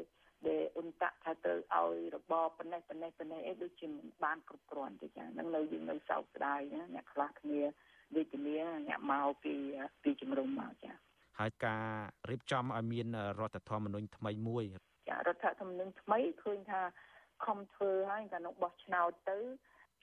[0.48, 7.60] ដែលអ៊ុនតាក់ថាទៅឲ្យរបបប៉ុណ្ណេះប៉ុណ្ណេះប៉ុណ្ណេះអីដូចជាមិនបានគ្រប់គ្រាន់ទេចាហ្នឹងនៅយើងនៅសោកស្ដាយណាអ្នកខ្លះគ្នា
[8.16, 8.56] វិជ្ជា
[8.88, 9.54] អ្នកមកពី
[10.02, 10.92] ពីជំរុំមកចា
[11.38, 11.84] ហើយការ
[12.30, 13.06] រៀបចំឲ្យមាន
[13.40, 14.87] រដ្ឋធម្មនុញ្ញថ្មីមួយចា
[15.26, 16.82] រដ្ឋធម្មនុញ្ញថ្មីឃើញថា
[17.44, 19.38] ខំធ្វើហើយកាលនោះបោះឆ្នោតទៅ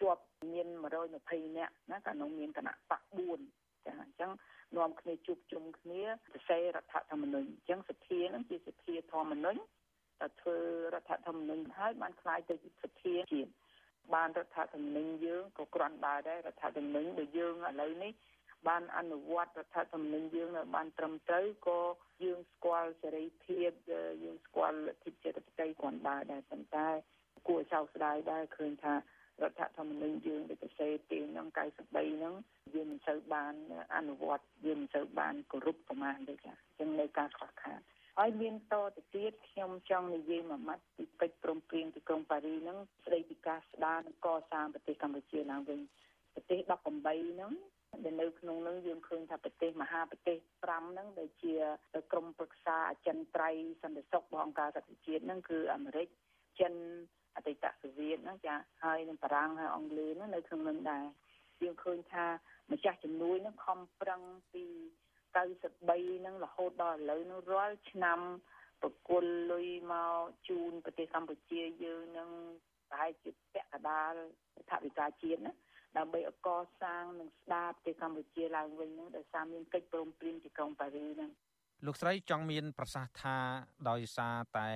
[0.01, 0.67] ជាប់មាន
[1.11, 3.01] 120នាក់ណាកាលនោះមានគណៈបក
[3.43, 4.31] 4ចាអញ្ចឹង
[4.77, 6.01] នាំគ្នាជួបជុំគ្នា
[6.31, 9.59] សរសេររដ្ឋធម្មនុញ្ញអញ្ចឹងសភានឹងជាសភាធម្មនុញ្ញ
[10.19, 10.57] តែធ្វើ
[10.95, 13.51] រដ្ឋធម្មនុញ្ញហើយបានខ្លាយទៅជាសភាជាតិ
[14.13, 18.11] បានរដ្ឋធម្មនុញ្ញយើងក៏ក្រាន់ដើរដែររដ្ឋធម្មនុញ្ញដូចយើងឥឡូវនេះ
[18.67, 21.79] បានអនុវត្តរដ្ឋធម្មនុញ្ញយើងនៅបានត្រឹមត្រូវក៏
[22.23, 23.71] យើងស្គាល់សេរីភាព
[24.23, 26.87] យើងស្គាល់លទ្ធិជាតិបតេយ្យគ្រាន់បើដែរប៉ុន្តែ
[27.47, 28.97] គួរឲ្យសោកស្ដាយដែរឃើញថារ
[29.49, 32.35] ដ្ឋធម្មនុញ្ញយើងដែលប្រសេទីនឹង93ហ្នឹង
[32.73, 33.53] យើងមិនសូវបាន
[33.95, 37.81] អនុវត្តយើងមិនសូវបានគោរពប្រមាណទេចាអញ្ចឹងនៅការខ្វះខាត
[38.19, 45.79] ហើយមានតទៅទៀតខ្ញុំចង់និយាយមួយម៉ាត់ពីកិច្ចព្រមព្រៀងទីក្រុងប៉ារីហ្នឹងស្ដីពីការស្ដារនិងកសាងប្រទេសកម្ពុជាឡើងវិញ
[46.33, 47.51] ប្រទេស18ហ្នឹង
[48.03, 51.55] ដែលនៅក្នុងនឹងយើងឃើញថាប្រទេសមហាប្រទេស5ហ្នឹងដែលជា
[52.11, 56.07] ក្រុមប្រឹក្សាអចិន្ត្រៃយ៍សន្តិសុខរបស់អង្គការសហប្រជាជាតិហ្នឹងគឺអាមេរិក
[56.59, 56.73] ចិន
[57.35, 61.05] អតីតសូវៀតហ្នឹងចាហើយនឹងបារាំងហើយអង់គ្លេសហ្នឹងនៅក្នុងនឹងដែរ
[61.61, 62.25] យើងឃើញថា
[62.71, 64.21] ម្ចាស់ជំនួយហ្នឹងខំប្រឹង
[64.53, 64.63] ពី
[65.35, 68.19] 93ហ្នឹងរហូតដល់ឥឡូវហ្នឹងរាល់ឆ្នាំ
[68.81, 72.29] ប្រគល់លុយមកជូនប្រទេសកម្ពុជាយើងនឹង
[72.89, 74.13] ប្រហែលជាពាក់កណ្ដាល
[74.69, 75.53] ថវិកាជាតិណា
[75.97, 76.49] ដើម្បីអក
[76.81, 81.31] សាងនិងស្ដារប្រទេសកម្ពុជាឡើងវិញហ្នឹងដោយសារមានកិច្ចព្រមព្រៀងទីក្រុងប៉ារីហ្នឹង
[81.85, 83.37] លោកស្រីចង់មានប្រសាសន៍ថា
[83.89, 84.69] ដោយសារតែ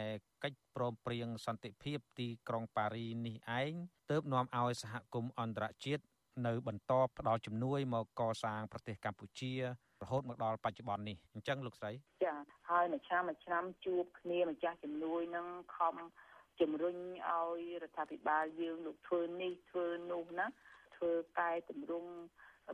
[0.43, 3.74] កិច្ចព្រមព្រៀងសន្តិភាពទីក្រុងប៉ារីនេះឯង
[4.11, 6.03] ទើបនាំឲ្យសហគមន៍អន្តរជាតិ
[6.47, 9.53] នៅបន្តផ្ដល់ជំនួយមកកសាងប្រទេសកម្ពុជា
[10.01, 11.91] រហូតមកដល់បច្ចុប្បន្ននេះអញ្ចឹងលោកស្រី
[12.26, 12.36] ចា
[12.70, 15.95] ហើយមួយឆ្នាំមួយឆ្នាំជួបគ្នាម្ចាស់ជំនួយនឹងខំ
[16.61, 16.97] ជំរុញ
[17.30, 20.47] ឲ្យរដ្ឋាភិបាលយើងលោកធ្វើនេះធ្វើនោះណា
[21.00, 22.12] ធ្វើកែតម្រង់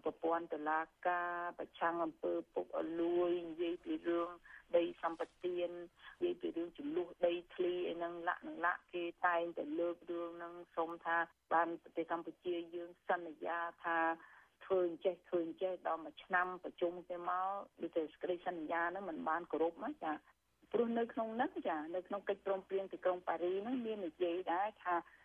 [0.06, 4.30] ប្រព័ន្ធតុលាការប្រឆាំងអំពើពុកអលួយនិយាយពីរឿង
[4.78, 11.18] ដីសម្បត្តិនិយាយពីរឿងចំនួនដីធ្លីអីហ្នឹងលក្ខណៈលក្ខគេតែងតែលើករឿងហ្នឹងសូមថា
[11.54, 14.00] បានប្រទេសកម្ពុជាយើងសន្យាថា
[14.66, 17.50] ធ្វើអញ្ចេះធ្វើអញ្ចេះដល់មួយឆ្នាំប្រជុំទៅមក
[17.82, 20.12] ដូចតែសេចក្តីសន្យាហ្នឹងมันបានគោរពណាចា
[20.72, 25.25] ព្រោះនៅក្នុងហ្នឹងចានៅក្នុងកិច្ចព្រមព្រៀងទីក្រុងប៉ារីហ្នឹងមាននិយាយដែរថាប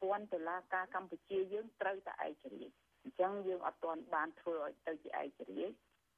[0.00, 5.76] ព័ន្ធតុលាការកម្ពុជាយើងត្រូវតែឯករាជ្យអញ្ចឹងយើងអត់ទាន់បានធ្វើឲ្យទៅជាឯករាជ្យ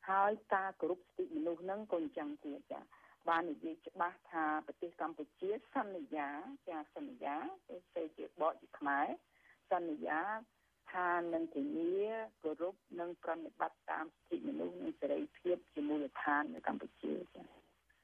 [0.09, 2.81] ហើយការគោរពសិទ្ធិមនុស្សហ្នឹងក៏អញ្ចឹងទៀតចា
[3.29, 6.29] បាននិយាយច្បាស់ថាប្រទេសកម្ពុជាសន្យា
[6.69, 7.37] ចាសន្យា
[7.97, 9.07] ទៅជាបកជាខ្មែរ
[9.73, 10.21] សន្យា
[10.93, 11.99] ថានឹងធានា
[12.43, 17.47] គោរពនិងប្រតិបត្តិតាមសិទ្ធិមនុស្សនិងសេរីភាពជាមូលដ្ឋាននៅកម្ពុជាចា៎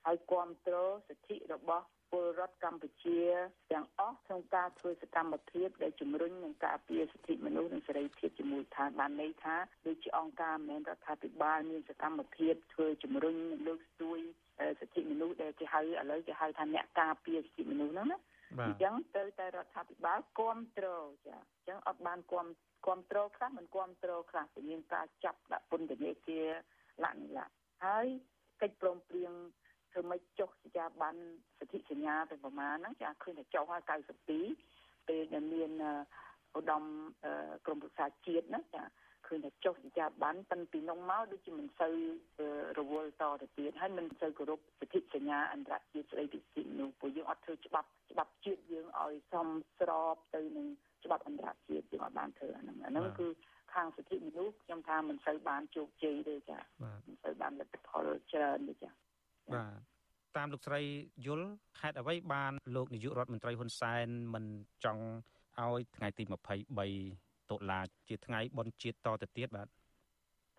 [0.04, 3.20] ហើយគ្រប់គ្រងសិទ្ធិរបស់ ពលរដ្ឋកម្ពុជា
[3.72, 9.56] ទាំងអស់ក្នុងការធ្វើសកម្មភាពដែលជំរុញនិងការពារសិទ្ធិមនុស្សនិងសេរីភាពជាមូលដ្ឋានបានន័យថា
[9.86, 14.18] ដូចជាអង្គការមិនមែនរដ្ឋាភិបាលមានសកម្មភាពធ្វើជំរុញនិងលើកស្ទួយ
[14.80, 18.18] សិទ្ធិមនុស្សដែលគេហៅឥឡូវគេហៅថាអ្នកការពារសិទ្ធិមនុស្សហ្នឹងណា
[18.60, 22.50] អញ្ចឹងទៅតែរដ្ឋាភិបាលគ្រប់គ្រងចាអញ្ចឹងអត់បានគ្រប់
[22.84, 26.48] គ្រប់គ្រងខ្លះមិនគ្រប់គ្រងខ្លះតែមានការចាប់ដាក់ពន្ធនាគារ
[27.04, 27.50] លក្ខណៈ
[27.84, 28.06] ហើយ
[28.62, 29.32] កិច្ចព្រមព្រៀង
[29.92, 31.20] ធ្វើម៉េចចុះសញ្ញាប័ណ្ណ
[31.58, 33.82] សិទ្ធិសញ្ញាទៅប្រមាណហ្នឹងចាឃើញតែចុះហើយ
[34.46, 35.70] 92ពេលដែលមាន
[36.56, 36.84] ឧត្តម
[37.66, 38.82] ក្រមប្រឹក្សាជាតិណាចា
[39.26, 41.94] ឃើញតែចុះសញ្ញាប័ណ្ណតាំងពីនោះមកដូចជាមិនសូវ
[42.78, 50.66] រវល់តទៅទៀតហើយមិនសូវគោរពសិទ្ធិសញ្ញាអន្តរជាតិស្ដីពីសិទ្ធិនោះព្រោះយើងអត់ធ្វើច្បាប់ច្បាប់ជាតិយើងឲ្យសមស្របទៅនឹង
[51.04, 53.26] ច្បាប់អន្តរជាតិយើងអត់បានធ្វើអាហ្នឹងអាហ្នឹងគឺ
[53.74, 56.58] ខាងសិទ្ធិមនុស្សខ្ញុំថាមិនសូវបានជោគជ័យទេចា
[57.06, 58.90] មិនសូវបានលទ្ធផលច្រើនទេចា
[59.54, 59.72] បាទ
[60.36, 60.80] តាមលោកស្រី
[61.26, 61.48] យល់
[61.80, 64.44] ហេតុអ្វីបានលោកនាយករដ្ឋមន្ត្រីហ៊ុនសែនមិន
[64.84, 65.04] ចង់
[65.60, 66.24] ឲ្យថ្ងៃទី
[66.86, 69.68] 23តុលាជាថ្ងៃបុណ្យជាតិតទៅទៀតបាទ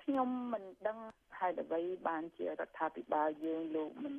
[0.03, 0.97] ខ្ញុំមិនដឹង
[1.39, 4.15] ហេតុអ្វីបានជារដ្ឋាភិបាលយើងលោកមិន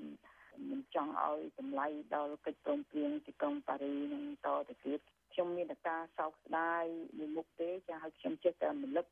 [0.71, 5.01] មិនចង់ឲ្យតម្លៃដល់កិច្ចព្រមព្រៀងទីក្រុងប៉ារីនឹងតទៅទៀត
[5.33, 6.85] ខ្ញុំមានតែការសោកស្ដាយ
[7.19, 9.07] មួយមុខទេចាឲ្យខ្ញុំចេះតែរំលឹក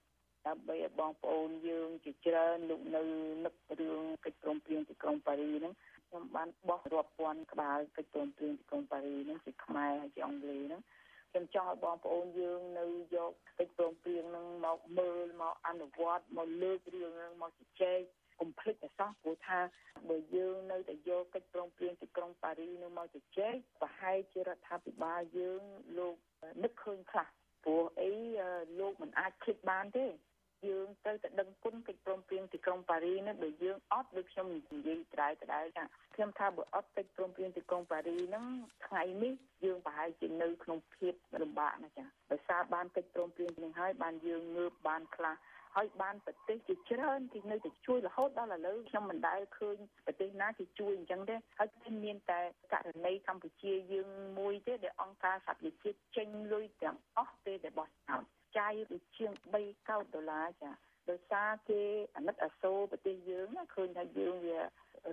[0.46, 3.02] ដើម្បីឲ្យបងប្អូនយើងជាច្រើនលោកនៅ
[3.44, 5.74] នឹករឿងកិច្ចព្រមព្រៀងទីក្រុងប៉ារីហ្នឹង
[6.08, 10.82] ខ្ញុំបានបោះរាប់ពាន់ក្បាលកិច្ចព្រមព្រៀងទីក្រុងប៉ារីហ្នឹងជាខ្មែរហើយជាអង់គ្លេសហ្នឹង
[11.30, 12.86] ខ្ញុំចង់ឲ្យបងប្អូនយើងនៅ
[13.16, 17.98] យកកិច្ចព្រមព្រៀងហ្នឹងមកមើលមកអនុវត្តមកលើករឿងហ្នឹងមកជជែក
[18.40, 19.60] កុំភ្លេចប្រសាសន៍ព្រោះថា
[20.08, 25.62] បើយើងនៅតែយកកិច្ចព្រមព្រៀងទីក្រុងប៉ារីនោះមកជជែកប្រហែលជារដ្ឋាភិបាលយើង
[25.98, 26.14] លោក
[26.62, 27.28] នឹកឃើញខ្លះ
[27.64, 28.10] ព្រោះអី
[28.80, 30.06] លោកមិនអាចភ្លេចបានទេ
[30.68, 35.84] យើងទៅតែដឹងគុណកិច្ចព្រមព្រៀងទីក្រុងប៉ារីនេះបើយើងអត់ដូចខ្ញុំនិយាយត្រែត្រែចា
[36.14, 38.44] ខ្ញុំថាបើអត់កិច្ចព្រមព្រៀងទីក្រុងប៉ារីហ្នឹង
[38.86, 39.34] ថ្ងៃនេះ
[39.64, 45.36] យើងប្រហែលជានៅក្នុងភាពលំបាកណាចាដោយសារបានកិច្ចព្រមព្រៀងនេះហើយបានយើងងើបបានខ្លះ
[45.76, 52.40] ហើយបានប្រទេសជាច្រើនគេនៅតែជួយរហូតដល់ឥឡូវខ្ញុំមិនដែលឃើញប្រទេសណាគេជួយអញ្ចឹងទេហើយគឺមានតែ
[52.72, 54.08] ករណីកម្ពុជាយើង
[54.38, 58.24] មួយទេដែលអង្គការសហប្រជាជាតិចេញលុយទាំងអស់ទេដែលបោះឆ្នោត
[58.70, 60.70] យដូចជាង3កោតដុល្លារចា
[61.10, 61.82] ដោយសារគេ
[62.16, 64.58] អាណិតអាសូរប្រទេសយើងឃើញថាយើងវា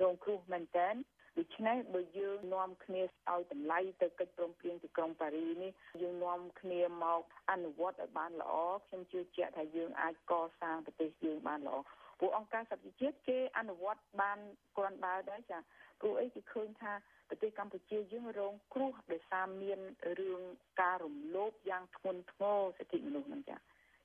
[0.01, 0.89] រងគ្រោះមែនតើ
[1.37, 5.71] ដូច្នេះបើយើងនាំគ្នាឲ្យតម្លៃទៅកិច្ចព្រមព្រៀងទីក្រុងប៉ារីនេះ
[6.01, 7.21] យើងនាំគ្នាមក
[7.51, 8.53] អនុវត្តឲ្យបានល្អ
[8.87, 11.75] ខ្ញុំជឿជាក់ថាយើងអាចកសាងប្រទេសយើងបានល្អ
[12.19, 14.37] ពួកអង្គការសហជីវជាតិគេអនុវត្តបាន
[14.77, 15.59] គ្រាន់បើដែរចា
[15.99, 16.93] ព្រោះអីគេឃើញថា
[17.29, 19.79] ប្រទេសកម្ពុជាយើងរងគ្រោះដោយសារមាន
[20.19, 20.41] រឿង
[20.81, 23.57] ការរំលោភយ៉ាងធ្ងន់ធ្ងរសិទ្ធិមនុស្សហ្នឹងចា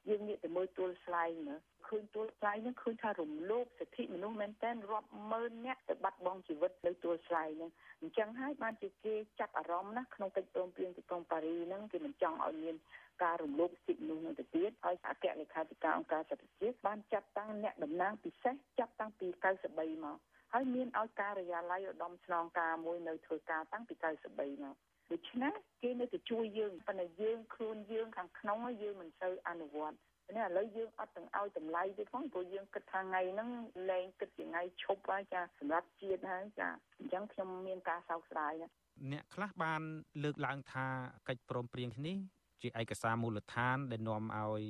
[0.09, 12.76] យើងងាកទៅមើលទួលស្លែងមើលឃើញទួលស្លែងហ្នឹងឃើញថារំលោភសិទ្ធិមនុស្សមែនតើរាប់ម៉ឺនអ្នកទៅបាត់បង់ជីវិតនៅទួលស្លែងហ្នឹងអញ្ចឹងហើយបានជាគេចាប់អារម្មណ៍ណាក្នុងកិច្ចព្រមព្រៀងទីក្រុងប៉ារីហ្នឹងគេមិនចង់ឲ្យមាន
[13.22, 19.26] ការរំលោភសិទ្ធិមនុស្សនឹងទៅទៀតហើយអគ្គលេខាធិការអង្គការសហប្រជាជាតិបានចាត់តាំងអ្នកតំណាងពិសេសចាប់តាំងពី
[19.64, 20.18] 93មក
[20.53, 23.94] ហើយមានឲ្យការិយាល័យឧត្តមស្នងការមួយនៅធ្វើការតាំងពី
[24.28, 24.76] 93មក
[25.13, 29.99] ដូច្នេះគេនៅតែជួយយើងប៉ុន្តែយើងខ្លួនយើងខាងក្នុងយើងមិនសូវអនុវត្ត
[30.37, 33.49] នេះឥឡូវយើងអត់ទាំងឲ្យតម្លៃទៀតផងព្រោះយើងគិតថាថ្ងៃហ្នឹង
[33.91, 38.69] លែងគិតជាថ្ងៃឈប់ហើយចាសម្រាប់ជាតិហើយចាអញ្ចឹងខ្ញុំមានការសោកស្ដាយណា
[39.13, 39.83] អ្នកខ្លះបាន
[40.23, 40.87] លើកឡើងថា
[41.29, 42.17] កិច្ចព្រមព្រៀងនេះ
[42.63, 44.65] ជាឯកសារមូលដ្ឋាន ដែលនាំឲ្យ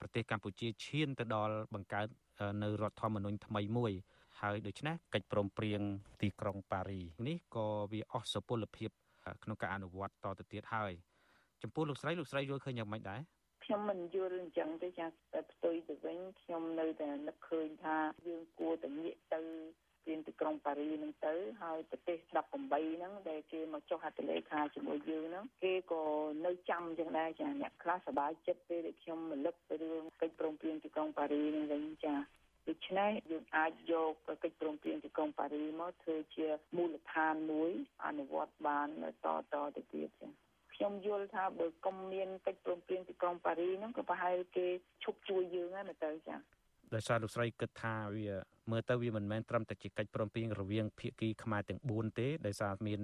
[0.00, 2.08] ប្រទេសកម្ពុជាឈានទៅដល់បង្កើត
[2.62, 3.92] នៅរដ្ឋធម្មនុញ្ញថ្មីមួយ
[4.40, 5.80] ហើយដូច្នេះកិច្ចព្រមព្រៀង
[6.22, 8.90] ទីក្រុងប៉ារី នេះក៏វាអស់សុពលភាព
[9.44, 10.92] ក្នុងការអនុវត្តតទៅទៀតហើយ
[11.62, 13.20] ចំពោះលោកស្រីលោកស្រីយល់ឃើញយ៉ាងម៉េចដែរ
[13.64, 17.96] ខ្ញុំមិនយល់អញ្ចឹងទេចាតែផ្ទុយទៅវិញខ្ញុំនៅតែនឹកឃើញថា
[18.26, 19.40] យើងគួរតែងាកទៅ
[20.04, 26.02] ព្រៀងទីក្រុងប៉ារីហ្នឹងទៅហើយប្រទេស18ហ្នឹងដែលគេមកចុះហត្ថលេខាជាមួយយើងហ្នឹងគេក៏
[26.46, 32.14] នៅចាំអញ្ចឹងដែរចាអ្នកខ្លះសប្បាយចិត្តពេលដែលខ្ញុំរលឹកទៅរឿងកិច្ចព្រមព្រៀងទីក្រុងប៉ារីហ្នឹងវិញចា
[32.68, 36.46] ដូច្នេះយើងអាចយកកិច្ចព្រមព្រៀងទីក្រុងប៉ារីមកធ្វើជា
[36.76, 37.72] មូលដ្ឋានមួយ
[38.06, 38.88] អនុវត្តបាន
[39.24, 40.28] តតទៅទៀតចា
[40.74, 44.66] ខ្ញុំយល់ថាបើកុំមានកិច្ចព្រមព្រៀងទីក្រុងប៉ារីហ្នឹងក៏ប្រហែលគេ
[45.04, 46.36] ឈប់ជួយយើងហើយមើលទៅចា
[46.94, 48.28] ដោយសារលោកស្រីគិតថាវា
[48.70, 53.00] មើលទៅវាមិនមែនត្រឹមតែជាកិច្ចព្រមព្រៀងរវាងភាគីខ្មែរទាំង4ទេដោយសារមាន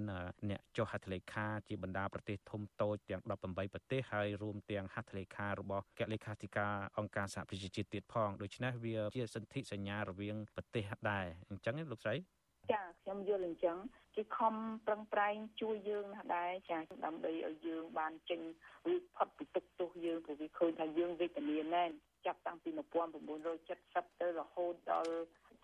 [0.49, 12.15] អ្នកចុះហត្ថលេខាជាបណ្ដាប្រទេសធំតូចទាំង18ប្រទេសហើយរួមទាំងហត្ថលេខារបស់អគ្គលេខាធិការអង្គការសហប្រជាជាតិទៀតផងដូច្នេះវាជាសន្ធិសញ្ញារវាងប្រទេសដែរអញ្ចឹងលោកស្រី
[12.73, 13.77] ចាខ្ញុំយល់អញ្ចឹង
[14.15, 14.53] គេខំ
[14.87, 18.41] ប្រឹងប្រែងជួយយើងណាស់ដែរចាដើម្បីឲ្យយើងបានចេញ
[18.87, 21.91] រួចផុតពីទុកទោសយើងព្រោះវាឃើញថាយើងវេទនាណែន
[22.25, 22.69] ចាប់តាំងពី
[23.45, 25.13] 1970ទៅរហូតដល់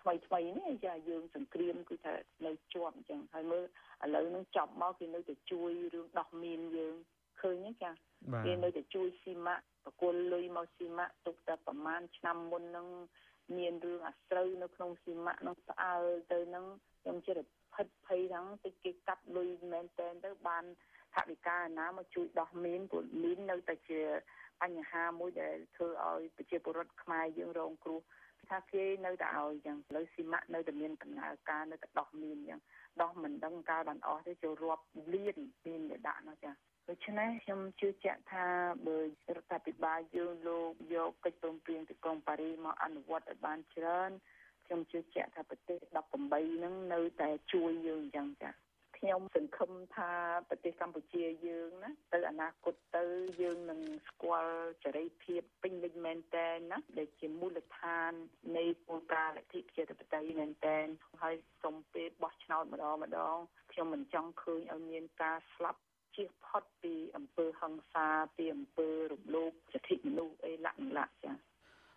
[0.03, 2.13] ថ្មីថ្មីនេះចាយើងសង្គ្រាមគឺថា
[2.45, 3.63] នៅជាប់អញ្ចឹងហើយមើល
[4.05, 6.95] ឥឡូវនឹងចប់មកគេនៅតែជួយរឿងដោះមានយើង
[7.41, 7.91] ឃើញទេចា
[8.45, 12.87] គេនៅតែជួយស៊ីម៉ាក់បកគលលុយមកស៊ីម៉ាក់ទុកតែប្រហែលឆ្នាំមុននឹង
[13.57, 16.65] មានរឿងអាស្រូវនៅក្នុងស៊ីម៉ាក់នឹងផ្អើលទៅនឹង
[17.01, 17.37] ខ្ញុំជិត
[17.73, 20.63] ផិតភ័យហ្នឹងតិចគេកាត់លុយមែនតែនទៅបាន
[21.15, 24.01] ថវិកាណាមកជួយដោះមានព្រោះមាននៅតែជា
[24.61, 28.01] បញ្ហាមួយដែលធ្វើឲ្យប្រជាពលរដ្ឋខ្មែរយើងរងគ្រោះ
[28.49, 32.59] ថាគេនៅតែឲ្យចឹងឥឡូវស៊ីម៉ាក់នៅតែមានដំណើរការនៅតែដោះមានចឹង
[33.01, 34.83] ដោះមិនដឹងកាលបានអស់ទេចូលរាប់
[35.13, 35.35] លាន
[35.65, 36.51] មានតែដាក់នោះចា
[36.89, 38.45] ដូច្នេះខ្ញុំជឿជាក់ថា
[38.87, 39.05] បើរ
[39.43, 44.11] ដ្ឋាភិបាលយើងលោកយកកិច្ចព្រមព្រៀងទីក្រុងប៉ារីមកអនុវត្តឲ្យបានច្រើន
[44.65, 45.77] ខ្ញុំជឿជាក់ថាប្រទេស
[46.17, 48.49] 18ហ្នឹងនៅតែជួយយើងអញ្ចឹងចា
[49.05, 50.11] ខ្ញុំសង្ឃឹមថា
[50.49, 53.05] ប្រទេសកម្ពុជាយើងណាទៅអនាគតទៅ
[53.41, 58.11] យើងនឹងស្គាល់សេរីភាពពេញលេញមែនតែនណាដែលជាមូលដ្ឋាន
[58.57, 60.85] នៃគោលការណ៍លទ្ធិប្រជាធិបតេយ្យមែនតែន
[61.21, 63.37] ហើយសូមពេលបោះឆ្នោតម្ដងម្ដង
[63.71, 65.81] ខ្ញុំមិនចង់ឃើញឲ្យមានការស្លាប់
[66.15, 71.52] ជៀសផុតពីអំពើហិង្សាពីអំពើរំលោភសិទ្ធិមនុស្សអីលក្ខណៈចា៎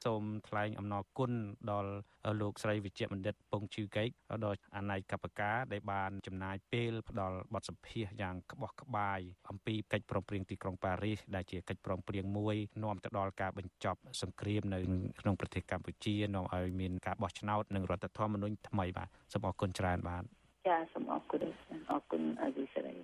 [0.06, 1.32] សូមថ្លែងអំណរគុណ
[1.70, 1.92] ដល់
[2.40, 4.08] លោកស្រីវិជ្ជបណ្ឌិតពងជឺកែក
[4.44, 14.80] ដល់អាណ័យកបការដែលបានចំណាយពេលផ្ដល់បទសម្ភាសយ៉ាងក្បោះក្បាយអំពីកិច្ចព្រមព្រៀងទីក្រុងប៉ារីសដែលជាកិច្ចព្រមព្រៀងមួយនាំទៅដល់ការបញ្ចប់សង្គ្រាមនៅ
[15.20, 20.24] ក្នុងប្រទេសកម្ពុជានាំឲ្យមានការបោះឆ្នោតនិងរដ្ឋធម្មនុញ្ញថ្មីបាទសូមអរគុណច្រើនបាទ
[20.68, 21.42] ចាសូមអរគុណ
[21.90, 22.96] អរគុណអរិសរី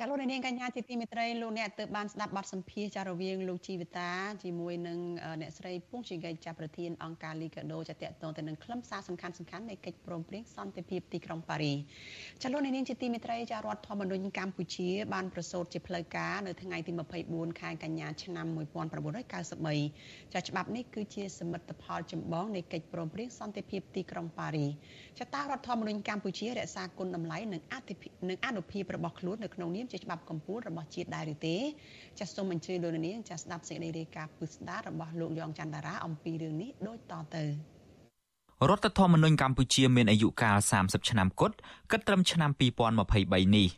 [0.00, 4.10] ចាលោកនាងកញ្ញាជាទីមេត្រីលោកអ្នកទើបបានស្ដាប់បទសម្ភាសន៍ចារវាងលោកជីវិតា
[4.42, 4.98] ជាមួយនឹង
[5.40, 11.72] អ្នកស្រីពងជីកៃចាប្រធានអង្គការលីកាដូចាតកតងទៅនឹងខ្លឹមសារសំខាន់សំខាន់នៃកិច្ចព្រមព្រៀងសន្តិភាពទីក្រុងប៉ារី
[12.42, 16.92] ចាលោកនាងជាទីមេត្រីចារដ្ឋធម្មនុញ្ញកម្ពុជាបានប្រសូតជាផ្លូវការនៅថ្ងៃទី
[17.26, 18.46] 24ខែកញ្ញាឆ្នាំ
[19.24, 24.66] 1993ចាច្បាប់នេះគឺជាសមិទ្ធផលចម្បងនៃកិច្ចព្រមព្រៀងសន្តិភាពទីក្រុងប៉ារី
[25.18, 31.56] ចាតារដ្ឋធម្មនុញ្ញកម្ពុជារក្សាគុណតម្លៃនិងអធិភាពនិងអនុភាពរបស់ខ្លួននៅក្នុងនាមជាច្បាប់កម្ពុជារបស់ជាតិដែរឬទេ
[32.18, 37.44] ចាសសូមអញ្ជើញលោកនាងចាសស្ដាប់សេចក្តីរាយការណ៍ពិស្ដាររបស់លោកយ៉ងច័ន្ទតារាអំពីរឿងនេះដូចតទៅ
[38.70, 41.56] រដ្ឋធម្មនុញ្ញកម្ពុជាមានអាយុកាល30ឆ្នាំគត់
[41.90, 42.50] គិតត្រឹមឆ្នាំ
[42.98, 43.68] 2023នេះ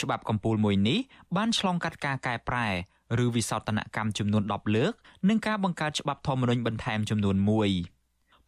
[0.00, 0.98] ច្បាប់កម្ពុជាមួយនេះ
[1.36, 2.68] បានឆ្លងកាត់ការកែប្រែ
[3.24, 4.92] ឬវិសោធនកម្មចំនួន10លើក
[5.28, 8.01] និងការបង្កើតច្បាប់ធម្មនុញ្ញបន្ថែមចំនួន1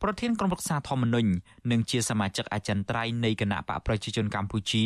[0.07, 1.31] ប្រធានក្រុមប្រឹក្សាធម្មនុញ្ញ
[1.71, 4.85] និងជាសមាជិកអចិន្ត្រៃយ៍នៃគណៈបកប្រជាជនកម្ពុជា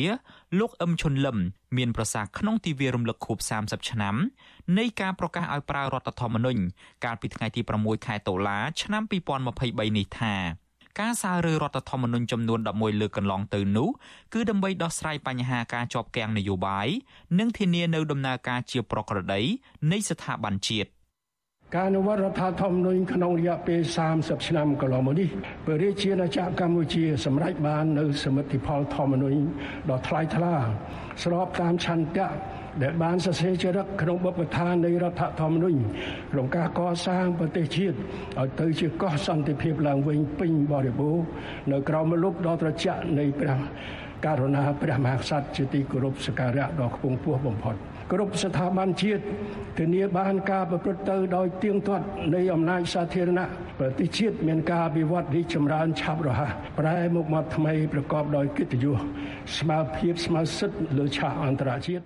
[0.58, 1.36] លោកអឹមឈុនលឹម
[1.76, 4.16] មានប្រសាសន៍ក្នុងទិវារំលឹកខួប30ឆ្នាំ
[4.78, 6.60] នៃការប្រកាសឲ្យប្រើរដ្ឋធម្មនុញ្ញ
[7.04, 10.34] កាលពីថ្ងៃទី6ខែតុលាឆ្នាំ2023នេះថា
[11.00, 13.88] ការសាររើរដ្ឋធម្មនុញ្ញចំនួន11លើកកន្លងទៅនោះ
[14.34, 16.88] គឺដើម្បីដោះស្រាយបញ្ហាការជាប់គាំងនយោបាយ
[17.38, 19.40] និងធានានៅដំណើរការជាប្រក្រតី
[19.92, 20.90] នៃស្ថាប័នជាតិ
[21.76, 23.80] ការអនុវត្តរដ្ឋធម្មនុញ្ញក្នុងរយៈពេល
[24.14, 25.28] 30ឆ្នាំកន្លងមកនេះ
[25.64, 29.40] ព្រះរាជាណាចក្រកម្ពុជាសម្រេចបាននូវសមិទ្ធផលធម្មនុញ្ញ
[29.90, 30.54] ដ៏ថ្លៃថ្លា
[31.22, 32.28] ស្របតាមឆន្ទៈ
[32.82, 35.78] ដែលបានសរសេរចរិតក្នុងបទដ្ឋាននៃរដ្ឋធម្មនុញ្ញ
[36.32, 37.96] ក្នុងការកសាងប្រទេសជាតិ
[38.38, 41.24] ឲ្យទៅជាកោះសន្តិភាពឡើងវិញពេញបរិបូរណ៍
[41.72, 43.58] នៅក្រោមម្លប់ដ៏ត្រជាក់នៃព្រះ
[44.26, 47.76] ករុណាព្រះមហាក្សត្រជាទីគោរពសក្ការៈដ៏ខ្ពង់ខ្ពស់បំផុត។
[48.12, 49.22] គ្រប់ស្ថាប័នជាតិ
[49.78, 52.04] ធានាបានការប្រព្រឹត្តទៅដោយទៀងទាត់
[52.34, 53.46] នៃអំណាចសាធារណៈ
[53.78, 58.96] ប្រទេសជាតិមានការវិវត្តរីកចម្រើនឆាប់រហ័សប្រែមុខមាត់ថ្មីប្រកបដោយកិត្តិយស
[59.56, 62.04] ស្មារភាពស្មារសិទ្ធិលើឆាកអន្តរជាតិ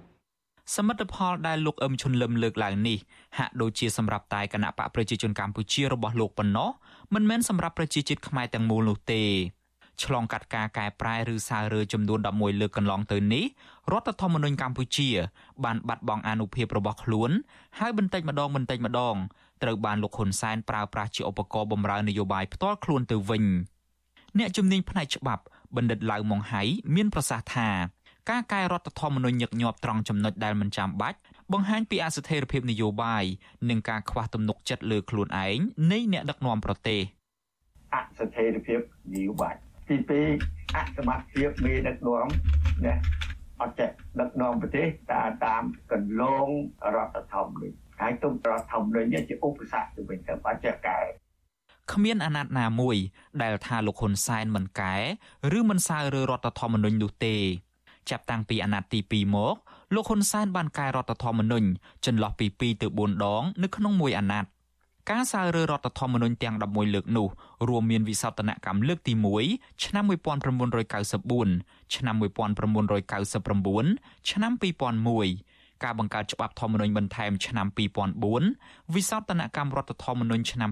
[0.76, 2.98] សមិទ្ធផលដែលលោកអឹមឈុនលឹមលើកឡើងនេះ
[3.38, 6.70] ហាក់ដូចជាសម្រាប់តែគណៈបកប្រជាជនកម្ពុជារបស់លោកប៉ុណ្ណោះ
[7.14, 9.22] មិនមែនសម្រាប់ប្រជាជាតិខ្មែរទាំងមូលនោះទេ
[10.05, 13.44] ឆ្លងកាត់ការកែប្រែឬសាររើចំនួន11លើកកន្លងទៅនេះ
[13.91, 15.09] រដ្ឋធម្មនុញ្ញកម្ពុជា
[15.64, 17.30] បានបាត់បង់អានុភាពរបស់ខ្លួន
[17.78, 19.16] ហើយបន្តិចម្ដងបន្តិចម្ដង
[19.62, 23.45] ត្រូវបានលោកហ៊ុនសែនប្រើប្រាស់ជាឧបករណ៍បម្រើនយោបាយផ្ទាល់ខ្លួនទៅវិញ
[24.39, 25.43] អ្នកជំនាញផ្នែកច្បាប់
[25.76, 26.62] បណ្ឌិតឡៅម៉ុងហៃ
[26.95, 27.68] មានប្រសាសន៍ថា
[28.30, 31.18] ការកែរដ្ឋធម្មនុញ្ញញឹកញាប់ត្រង់ចំណុចដែលមិនចាំបាច់
[31.53, 33.24] បង្ហាញពីអស្ថិរភាពនយោបាយ
[33.68, 35.59] និងការខ្វះទំនុកចិត្តលើខ្លួនឯង
[35.93, 37.01] នៃអ្នកដឹកនាំប្រទេស
[37.95, 38.80] អស្ថិរភាព
[39.14, 39.55] នយោបាយ
[39.89, 39.97] ទី
[40.39, 42.26] 2អសមត្ថភាពមេដឹកនាំ
[42.87, 42.95] ណា
[43.62, 43.90] អត់ចេះ
[44.20, 46.48] ដឹកនាំប្រទេសតាមតាមកន្លង
[46.94, 51.00] រដ្ឋធម្មនុញ្ញហើយទុំរដ្ឋធម្មនុញ្ញនេះជាឧបសគ្គទៅវិញទៅអត់ចេះកែ
[51.92, 52.96] គ្មានអាណត្តិណាមួយ
[53.42, 54.94] ដែលថាលោកហ៊ុនសែនមិនកែ
[55.58, 57.36] ឬមិនសើរើរដ្ឋធម្មនុញ្ញនោះទេ
[58.10, 59.56] ចាប់តាំងពីអាណត្តិទី2មក
[59.94, 61.66] លោកហ៊ុនសែនបានកែរដ្ឋធម្មនុញ្ញ
[62.06, 64.50] ចន្លោះពី2ទៅ4ដង នៅក្នុងមួយអាណត្តិ
[65.11, 67.28] ការសើរើរដ្ឋធម្មនុញ្ញទាំង11លើកនោះ
[67.68, 69.14] រួមមានវិសោធនកម្មលើកទី
[69.48, 77.66] 1ឆ្នាំ1994ឆ្នាំ1999ឆ្នាំ2001ការបង្កើតច្បាប់ធម្មនុញ្ញបន្ថែមឆ្នាំ
[78.30, 80.70] 2004វិសោធនកម្មរដ្ឋធម្មនុញ្ញឆ្នាំ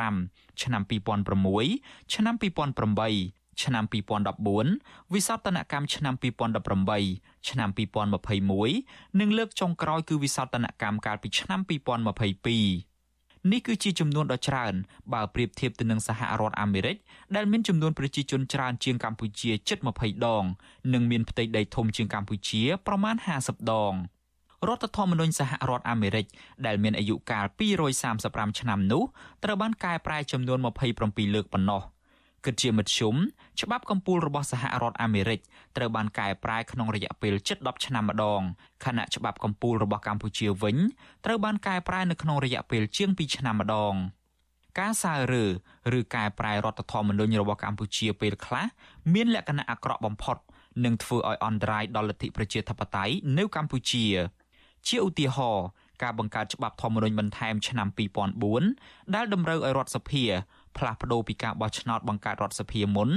[0.00, 7.68] 2005ឆ្នាំ2006ឆ្នាំ2008ឆ្នាំ2014វិសោធនកម្មឆ្នាំ2018ឆ្នាំ
[8.68, 12.91] 2021និងលើកចុងក្រោយគឺវិសោធនកម្មកាលពីឆ្នាំ2022
[13.50, 14.74] នេះគឺជាចំនួនដ៏ច្រើន
[15.12, 16.96] បើប្រៀបធៀបទៅនឹងសហរដ្ឋអាមេរិក
[17.36, 20.44] ដែលមានចំនួនប្រជាជនច្រើនជាងកម្ពុជាជិត20ដង
[20.92, 23.94] និងមានផ្ទៃដីធំជាងកម្ពុជាប្រមាណ50ដង
[24.68, 26.26] រដ្ឋធម្មនុញ្ញសហរដ្ឋអាមេរិក
[26.66, 27.46] ដែលមានអាយុកាល
[28.02, 29.02] 235ឆ្នាំនោះ
[29.44, 30.58] ត្រូវបានកែប្រែចំនួន
[30.96, 31.82] 27លើកប៉ុណ្ណោះ
[32.44, 33.14] គិតជាមធ្យម
[33.60, 35.40] ច្បាប់កម្ពុជារបស់សហរដ្ឋអាមេរិក
[35.76, 38.40] ត្រូវបានកែប្រែក្នុងរយៈពេលជិត10ឆ្នាំម្ដង
[38.84, 40.76] ខណៈច្បាប់កម្ពុជារបស់កម្ពុជាវិញ
[41.24, 43.94] ត្រូវបានកែប្រែនៅក្នុងរយៈពេលជាង2ឆ្នាំម្ដង
[44.80, 45.44] ការសើរើ
[45.98, 48.66] ឬកែប្រែរដ្ឋធម្មនុញ្ញរបស់កម្ពុជាពេលខ្លះ
[49.14, 50.36] មានលក្ខណៈអាក្រក់បំផុត
[50.84, 54.06] និងធ្វើឲ្យអន្តរាយដល់លទ្ធិប្រជាធិបតេយ្យនៅកម្ពុជា
[54.88, 55.66] ជាឧទាហរណ៍
[56.02, 57.88] ការបង្កើតច្បាប់ធម្មនុញ្ញបន្ថែមឆ្នាំ
[58.50, 60.24] 2004ដែលតម្រូវឲ្យរដ្ឋសភា
[60.78, 63.10] ផ្លាស់ប្ដូរពីការបោះឆ្នោតបង្កើតរដ្ឋសភាមុន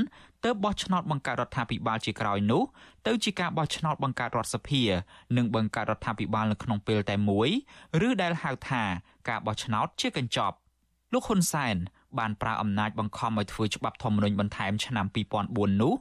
[0.45, 2.63] ទៅបោះឆ្នោតបង្កើតរដ្ឋាភិបាលជាក្រោយនោះ
[3.07, 4.81] ទៅជាការបោះឆ្នោតបង្កើតរដ្ឋសភា
[5.37, 7.49] និងបង្កើតរដ្ឋាភិបាលនៅក្នុងពេលតែមួយ
[8.07, 8.83] ឬដែលហៅថា
[9.29, 10.55] ការបោះឆ្នោតជាកញ្ចប់
[11.13, 11.77] លោកហ៊ុនសែន
[12.19, 15.05] បានប្រើអំណាចបង្ខំឲ្យធ្វើច្បាប់ធម្មនុញ្ញបន្ថែមឆ្នាំ
[15.43, 15.93] 2004នោះ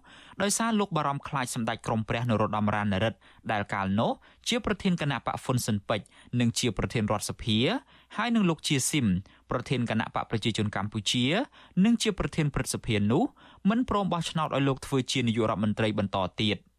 [0.42, 3.18] ដោយសារលោកបារម្ភខ្លាចសម្ដេចក្រមព្រះនរោត្តមរណរដ្ឋ
[3.52, 4.10] ដែលកាលនោះ
[4.48, 6.06] ជាប្រធានគណៈបកហ្វុនស៊ិនពេជ្រ
[6.40, 7.58] និងជាប្រធានរដ្ឋសភា
[8.16, 9.06] ហើយនឹងលោកជាស៊ីម
[9.50, 11.24] ប្រធានគណៈបកប្រជាជនកម្ពុជា
[11.84, 13.22] និងជាប្រធានព្រឹទ្ធសភានោះ
[13.70, 16.58] មិនព្រមបោះឆ្នោតឲ្យលោកធ្វើជានាយករដ្ឋមន្ត្រីបន្តទៀត។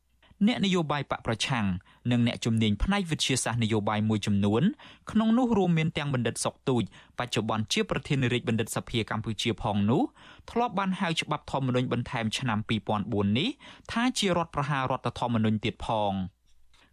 [0.47, 1.65] អ្នកនយោបាយបកប្រឆាំង
[2.11, 4.63] និងអ្នកជំនាញផ្នែកវិទ្យាសាស្ត្រនយោបាយមួយចំនួន
[5.11, 6.83] ក្នុងនោះរួមមានទាំងបណ្ឌិតសុកទូច
[7.19, 10.01] បច្ចុប្បន្នជាប្រធានាធិបតីបណ្ឌិតសភាកម្ពុជាផងនោះ
[10.51, 12.59] ធ្លាប់បានហៅច្បាប់ធម្មនុញ្ញបន្ថែមឆ្នាំ
[12.97, 13.49] 2004នេះ
[13.91, 16.13] ថាជារដ្ឋប្រហាររដ្ឋធម្មនុញ្ញទៀតផង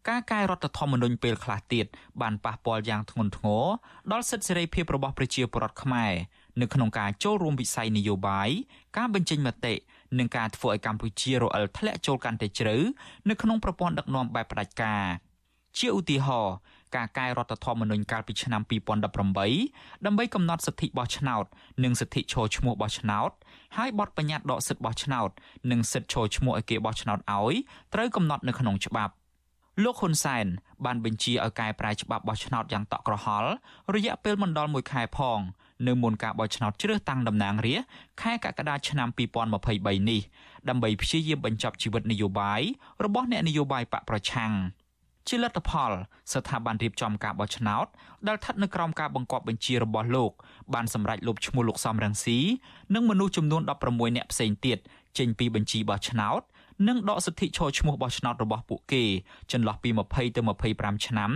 [0.08, 1.86] ការកែរដ្ឋធម្មនុញ្ញពេលខ្លះទៀត
[2.22, 3.64] បានប៉ះពាល់យ៉ាងធ្ងន់ធ្ងរ
[4.12, 6.12] ដល់សិទ្ធិសេរីភាពរបស់ប្រជាពលរដ្ឋខ្មែរ
[6.60, 8.48] នៅក្នុងការចូលរួមវិស័យនយោបាយ
[8.96, 9.74] ការបញ្ចេញមតិ
[10.18, 12.76] និងការធ្វើឲ្យកម្ពុជារអិលធ្លាក់ចូលកាន់តែជ្រៅ
[13.28, 15.04] នៅក្នុងប្រព័ន្ធដឹកនាំបែបផ្ដាច់ការ
[15.78, 16.54] ជាឧទាហរណ៍
[16.96, 18.62] ការកែរដ្ឋធម្មនុញ្ញកាលពីឆ្នាំ
[19.28, 21.44] 2018ដើម្បីកំណត់សិទ្ធិបោះឆ្នោត
[21.84, 23.30] និងសិទ្ធិឈរឈ្មោះបោះឆ្នោត
[23.76, 25.30] ហើយបទបញ្ញត្តិដកសិទ្ធិបោះឆ្នោត
[25.70, 27.54] និងសិទ្ធិឈរឈ្មោះឲ្យគេបោះឆ្នោតឲ្យ
[27.94, 29.12] ត្រូវកំណត់នៅក្នុងច្បាប់
[29.80, 30.46] លោកហ៊ុនសែន
[30.84, 33.50] បានបញ្ជាឲ្យកែប្រែច្បាប់បោះឆ្នោតយ៉ាងតក់ក្រហល់
[33.94, 35.40] រយៈពេលមិនដល់1ខែផង
[35.86, 37.88] នៅមុនការបោះឆ្នោតជ្រើសតាំងតំណាងរាស្ត្រ
[38.22, 39.08] ខែកក្កដាឆ្នាំ
[39.58, 40.20] 2023នេះ
[40.68, 42.60] ដើម្បីព្យាយាមបញ្ចប់ជីវិតនយោបាយ
[43.04, 44.52] របស់អ្នកនយោបាយបកប្រឆាំង
[45.28, 45.92] ជាលទ្ធផល
[46.32, 47.86] ស្ថាប័នរៀបចំការបោះឆ្នោត
[48.26, 50.32] ដែលស្ថិតនៅក្រោមការបង្គាប់បញ្ជារបស់លោក
[50.74, 52.38] បានសម្រេចលុបឈ្មោះលោកសំរងស៊ី
[52.94, 54.78] និងមនុស្សចំនួន16នាក់ផ្សេងទៀត
[55.18, 56.42] ចេញពីបញ្ជីបោះឆ្នោត
[56.88, 59.04] និងដកសិទ្ធិឈរឈ្មោះបោះឆ្នោតរបស់ពួកគេ
[59.52, 60.40] ចន្លោះពី20ទៅ
[60.72, 61.30] 25ឆ្នាំ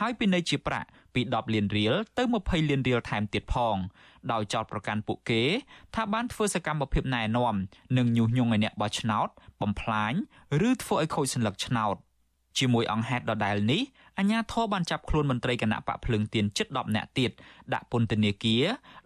[0.00, 3.76] ហើយពិន័យជាប្រាក់ពី10លានរៀលទៅ20លានរៀលថែមទៀតផង
[4.32, 5.42] ដោយចោទប្រកាន់ពួកគេ
[5.94, 7.54] ថាបានធ្វើសកម្មភាពណែនាំ
[7.96, 9.28] និងញុះញង់ឲ្យអ្នកបោះឆ្នោត
[9.60, 10.12] បំផ្លាញ
[10.68, 11.96] ឬធ្វើឲ្យខូចសញ្ញាឆ្នោត
[12.58, 13.82] ជាមួយអង្គហេតុដដែលនេះ
[14.18, 17.30] អាជ្ញាធរបានចាប់ខ្លួនមន្ត្រីគណៈបកភ្លើងទៀនជិត10នាក់ទៀត
[17.72, 18.64] ដាក់ពន្ធនាគារ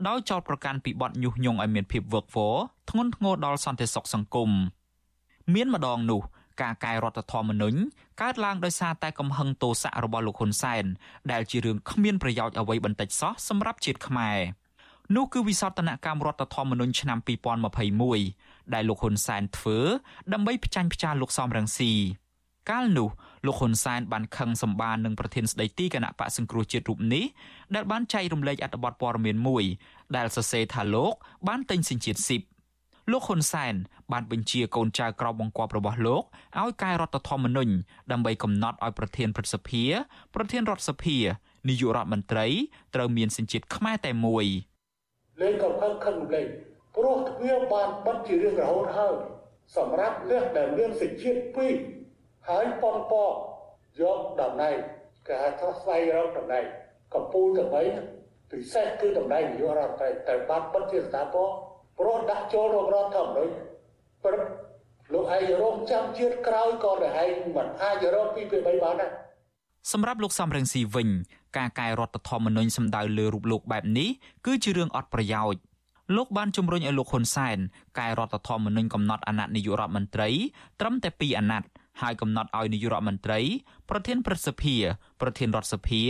[0.08, 2.56] ដោយចោទប្រកាន់ពីបទញុះញង់ឲ្យមានភាពវឹកវរ
[2.90, 4.50] ធ្ងន់ធ្ងរដល់សន្តិសុខសង្គម
[5.52, 6.22] មានម្ដងនោះ
[6.62, 7.78] ការកែរដ្ឋធម្មនុញ្ញ
[8.22, 10.84] កើតឡើងដោយសារតែកំហឹងទោសៈរបស់លោកហ៊ុនសែន
[11.32, 14.38] ដែលជារឿងគ្មានប្រយោជន៍អ្វីបន្តិចសោះសម្រាប់ជាតិខ្មែរ
[15.16, 17.18] នោះគឺវិសោធនកម្មរដ្ឋធម្មនុញ្ញឆ្នាំ
[17.96, 19.78] 2021ដែលលោកហ៊ុនសែនធ្វើ
[20.32, 21.92] ដើម្បីផ្ចាញ់ផ្ចាលោកសំរងស៊ី
[22.70, 23.08] កាលនោះ
[23.46, 27.24] លោកហ៊ុនសែនបានខឹងសម្បាននឹងប្រធានស្ដីទីគណៈបកសង្គ្រោះជាតិរូបនេះ
[27.74, 29.64] ដែលបានចែករំលែកអត្ថបទព័ត៌មានមួយ
[30.16, 31.12] ដែលសរសេរថាលោក
[31.48, 32.42] បានទិញសញ្ជាតិស៊ីប
[33.10, 33.74] លោកហ៊ុនសែន
[34.12, 36.22] បានបញ្ជាកូនចៅក្រមបង្គាប់របស់លោក
[36.58, 37.72] ឲ្យកែរដ្ឋធម្មនុញ្ញ
[38.12, 39.82] ដើម្បីកំណត់ឲ្យប្រធានព្រឹទ្ធសភា
[40.34, 41.16] ប្រធានរដ្ឋសភា
[41.68, 42.46] នាយករដ្ឋមន្ត្រី
[42.94, 44.44] ត្រូវមានសញ្ជាតិខ្មែរតែមួយ
[45.40, 46.46] លេងកំខឹងខឹងលេង
[46.96, 49.14] ព្រោះទ្វាបានបិទជារឿងរហូតហើយ
[49.76, 51.74] សម្រាប់អ្នកដែលមានសញ្ជាតិពីរ
[52.48, 53.14] ហើយប៉ុនព
[54.00, 54.76] យកតំណែង
[55.26, 56.64] គេហៅថាស្វែងរកតំណែង
[57.14, 57.88] កម្ពុជាទៅវិញ
[58.50, 61.50] ពិសេសគឺតំណែងនាយករដ្ឋមន្ត្រីតែបាត់បិទជាស្ថាប័ន
[61.98, 63.52] ព្រោះដាក់ចូលរករដ្ឋធម្មនុញ្ញ
[64.24, 64.42] ព្រឹក
[65.12, 69.12] លោកឯងរងចាំជាតិក្រោយក៏តែឯងមិនអាចរកពីពី3បានដែរ
[69.92, 71.08] សម្រាប់លោកសំរងស៊ីវិញ
[71.56, 74.08] ការកែរដ្ឋធម្មនុញ្ញសម្ដៅលើរូបលោកបែបនេះ
[74.46, 75.60] គឺជារឿងអត់ប្រយោជន៍
[76.16, 77.58] លោកបានជំរុញឲ្យលោកហ៊ុនសែន
[77.98, 80.28] កែរដ្ឋធម្មនុញ្ញកំណត់អាណត្តិនាយករដ្ឋមន្ត្រី
[80.80, 81.68] ត្រឹមតែ2អាណត្តិ
[82.02, 83.40] ហើយកំណត់ឲ្យនាយករដ្ឋមន្ត្រី
[83.90, 84.76] ប្រធានព្រឹទ្ធសភា
[85.20, 86.02] ប្រធានរដ្ឋសភា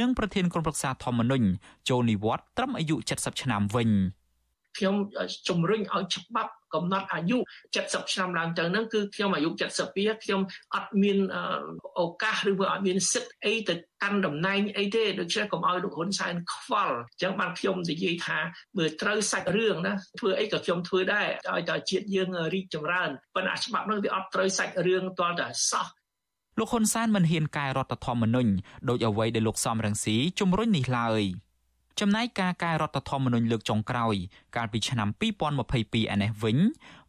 [0.00, 1.46] និងប្រធានក្រុមប្រឹក្សាធម្មនុញ្ញ
[1.88, 3.90] ចូលនិវត្តន៍ត្រឹមអាយុ70ឆ្នាំវិញ
[4.76, 4.94] ខ្ញុំ
[5.48, 7.38] ជំរុញឲ្យច្បាប់កំណត់អាយុ
[7.74, 9.50] 70ឆ្នាំឡើងទៅហ្នឹងគឺខ្ញុំអាយុ
[9.86, 10.40] 72ខ្ញុំ
[10.74, 11.18] អត់មាន
[12.00, 18.38] ឱកាសឬក៏អត់មានសិទ្ធិអីទៅកាន់តំណែងអីទេដូច្នេះកុំឲ្យលោកហ៊ុនសែនខ្វល់អញ្ចឹងបានខ្ញុំនិយាយថា
[18.78, 25.86] បើត្រូវសាច់រឿងណាធ្វើអីក៏ខ្ញុំធ្វើដែរឲ្យតែជាតិយើងរីកចម្រើនប៉ុន្តែច្បាប់នោះវាអត់ត្រូវសាច់រឿងទាល់តែសោះ
[26.58, 28.50] លោកហ៊ុនសែនមិនហ៊ានកែរដ្ឋធម្មនុញ្ញ
[28.88, 31.22] ដោយអ្វីដែលលោកសំរងស៊ីជំរុញនេះឡើយ។
[32.00, 34.14] ចំណែកការកែរដ្ឋធម្មនុញ្ញលើកចុងក្រោយ
[34.56, 35.08] កាលពីឆ្នាំ
[35.60, 36.58] 2022ឯនេះវិញ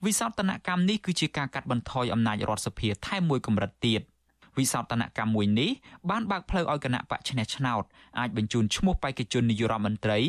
[0.06, 4.02] វិសោធនកម្មនេះគឺជាការកាត់បន្ថយអំណាចរដ្ឋសភាថែមមួយកម្រិតទៀត
[4.58, 5.70] វិសោធនកម្មមួយនេះ
[6.10, 7.84] បានបើកផ្លូវឲ្យគណៈបកឈ្នះឆ្នោត
[8.20, 10.20] អាចបញ្ជូនឈ្មោះបេក្ខជននាយករដ្ឋមន្ត្រី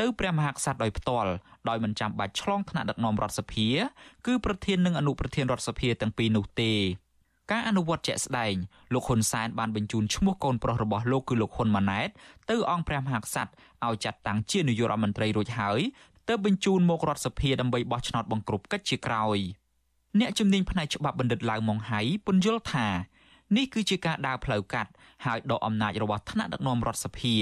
[0.00, 1.30] ទៅព្រះមហាក្សត្រដោយផ្ទាល់
[1.68, 3.68] ដោយមិនចាំបាច់ឆ្លងថ្នាក់ដឹកនាំរដ្ឋសភា
[4.26, 6.72] គឺប្រធាននិងអនុប្រធានរដ្ឋសភាទាំងពីរនោះទេ
[7.50, 8.54] ការអនុវត្តជាក់ស្ដែង
[8.94, 12.08] លោកហ៊ុនសែនបានបញ្ជូនឈ្មោះកូនប្រុសរបស់លោកគឺលោកហ៊ុនម៉ាណែត
[12.50, 13.50] ទៅអង្គព្រះមហាក្សត្រ
[13.86, 15.80] ឲ្យចាត់តាំងជានាយករដ្ឋមន្ត្រីរួចហើយ
[16.28, 19.38] ទើបបញ្ជូនមករដ្ឋសភាដើម្បីបោះឆ្នោតបង្ក្រប់កិច្ចជាក្រោយ
[20.20, 22.86] អ្នកជំនាញផ្នែកច្បាប់បណ្ឌិតឡាវម៉ុងហៃពន្យល់ថា
[23.56, 24.90] នេះគឺជាការដើរផ្លូវកាត់
[25.24, 27.34] ហើយដកអំណាចរបស់ថ្នាក់ដឹកនាំរដ្ឋសភា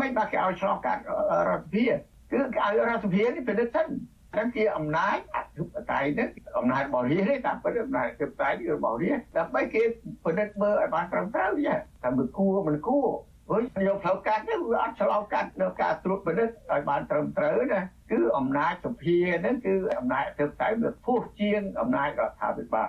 [0.00, 1.00] មិនបាច់គេឲ្យឆ្លងកាត់
[1.48, 1.84] រដ្ឋសភា
[2.32, 3.86] គឺគេឲ្យរដ្ឋសភានេះពិនិត្យសិន
[4.32, 6.28] ហ្នឹងជាអំណាចអធិបតេយ្យនេះ
[6.58, 9.82] អំណាចបរិយាទេតាមពិតអំណាចអធិបតេយ្យរបស់រាជដើម្បីគេ
[10.24, 13.08] ពិនិត្យមើលឲ្យបានត្រឹមត្រូវចាតែមិនគួរមិនគួរ
[13.52, 17.80] វិញយកផ្លូវកាត់នេះវាអត់ឆ្លងកាត់នៅការត្រួតពិនិត្យឲ្យបានត្រឹមត្រូវណា
[18.12, 22.88] គឺអំណាចសភាហ្នឹងគឺអំណាចអធិបតេយ្យវាពោះជាងអំណាចរដ្ឋាភិបាល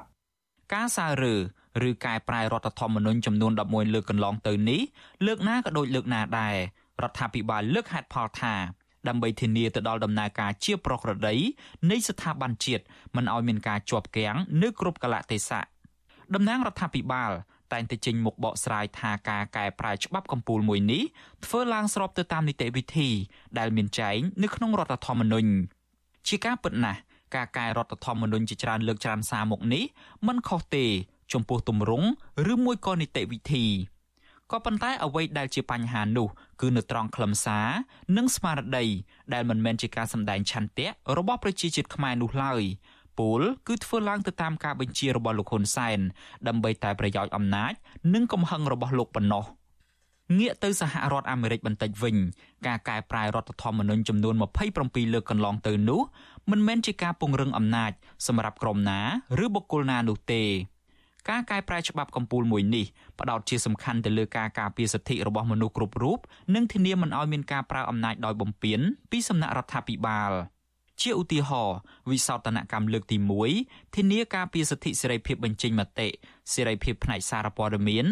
[0.74, 1.36] ការសើរើ
[1.88, 4.82] ឬកែប្រែរដ្ឋធម្មនុញ្ញចំនួន11លើកកន្លងទៅនេះ
[5.26, 6.56] លើកណាក៏ដូចលើកណាដែរ
[7.04, 8.56] រដ្ឋាភិបាលលើកហេតុផលថា
[9.08, 11.36] ដើម្បីធានាទៅដល់ដំណើរការជាប្រក្រតី
[11.92, 12.84] នៃស្ថាប័នជាតិ
[13.16, 15.62] មិនឲ្យមានការជាប់គាំងនៅគ្រប់កលៈទេសៈ
[16.34, 17.32] តំណាងរដ្ឋាភិបាល
[17.74, 21.04] តែងតែចេញមុខបកស្រាយថាការកែប្រែច្បាប់កម្ពុជាមួយនេះ
[21.46, 23.10] ធ្វើឡើងស្របទៅតាមនីតិវិធី
[23.60, 25.50] ដែលមានចែងនៅក្នុងរដ្ឋធម្មនុញ្ញ
[26.28, 27.00] ជាការពិតណាស់
[27.36, 29.84] ការកែរដ្ឋធម្មនុញ្ញជាច្រើនលើកច្រើនសារមកនេះ
[30.28, 30.86] មិនខុសទេ
[31.34, 32.08] ចំពោះទម្រង់
[32.52, 33.66] ឬមួយក៏នីតិវិធី
[34.52, 36.28] ក៏ប៉ុន្តែអ្វីដែលជាបញ្ហានោះ
[36.62, 37.68] គឺនៅត្រង់ខ្លឹមសារ
[38.18, 38.86] និងស្មារតី
[39.34, 40.88] ដែលមិនមែនជាការសម្ដែងឆន្ទៈ
[41.18, 42.64] របស់ប្រជាជាតិខ្មែរនោះឡើយ
[43.20, 46.00] ពលគឺធ្វើឡើងទៅតាមការបញ្ជារបស់លោកហ៊ុនសែន
[46.48, 47.74] ដើម្បីតែប្រយោជន៍អំណាច
[48.14, 49.46] និងកំហឹងរបស់លោកប៉ុណ្ណោះ
[50.40, 52.16] ងាកទៅសហរដ្ឋអាមេរិកបន្តិចវិញ
[52.68, 54.36] ការកែប្រែរដ្ឋធម្មនុញ្ញចំនួន
[54.80, 56.02] 27លើកកន្លងទៅនោះ
[56.52, 57.92] មិនមែនជាការពង្រឹងអំណាច
[58.28, 59.00] សម្រាប់ក្រុមណា
[59.44, 60.44] ឬបុគ្គលណានោះទេ
[61.30, 62.86] ការកែប្រែច្បាប់កម្ពុជាមួយនេះ
[63.20, 66.20] ផ្ដោតជាសំខាន់ទៅលើការការពារសិទ្ធិរបស់មនុស្សគ្រប់រូប
[66.56, 68.80] និងធានាមិនឲ្យមានការប្រើអំណាចដោយបំពាន
[69.12, 70.32] ពីសំណាក់រដ្ឋាភិបាល
[71.02, 71.78] ជាឧទាហរណ៍
[72.12, 73.18] វិសោធនកម្មលើកទី
[73.58, 76.08] 1ធានាការពារសិទ្ធិសេរីភាពបញ្ចេញមតិ
[76.54, 78.06] សេរីភាពផ្នែកសារព័ត៌មាន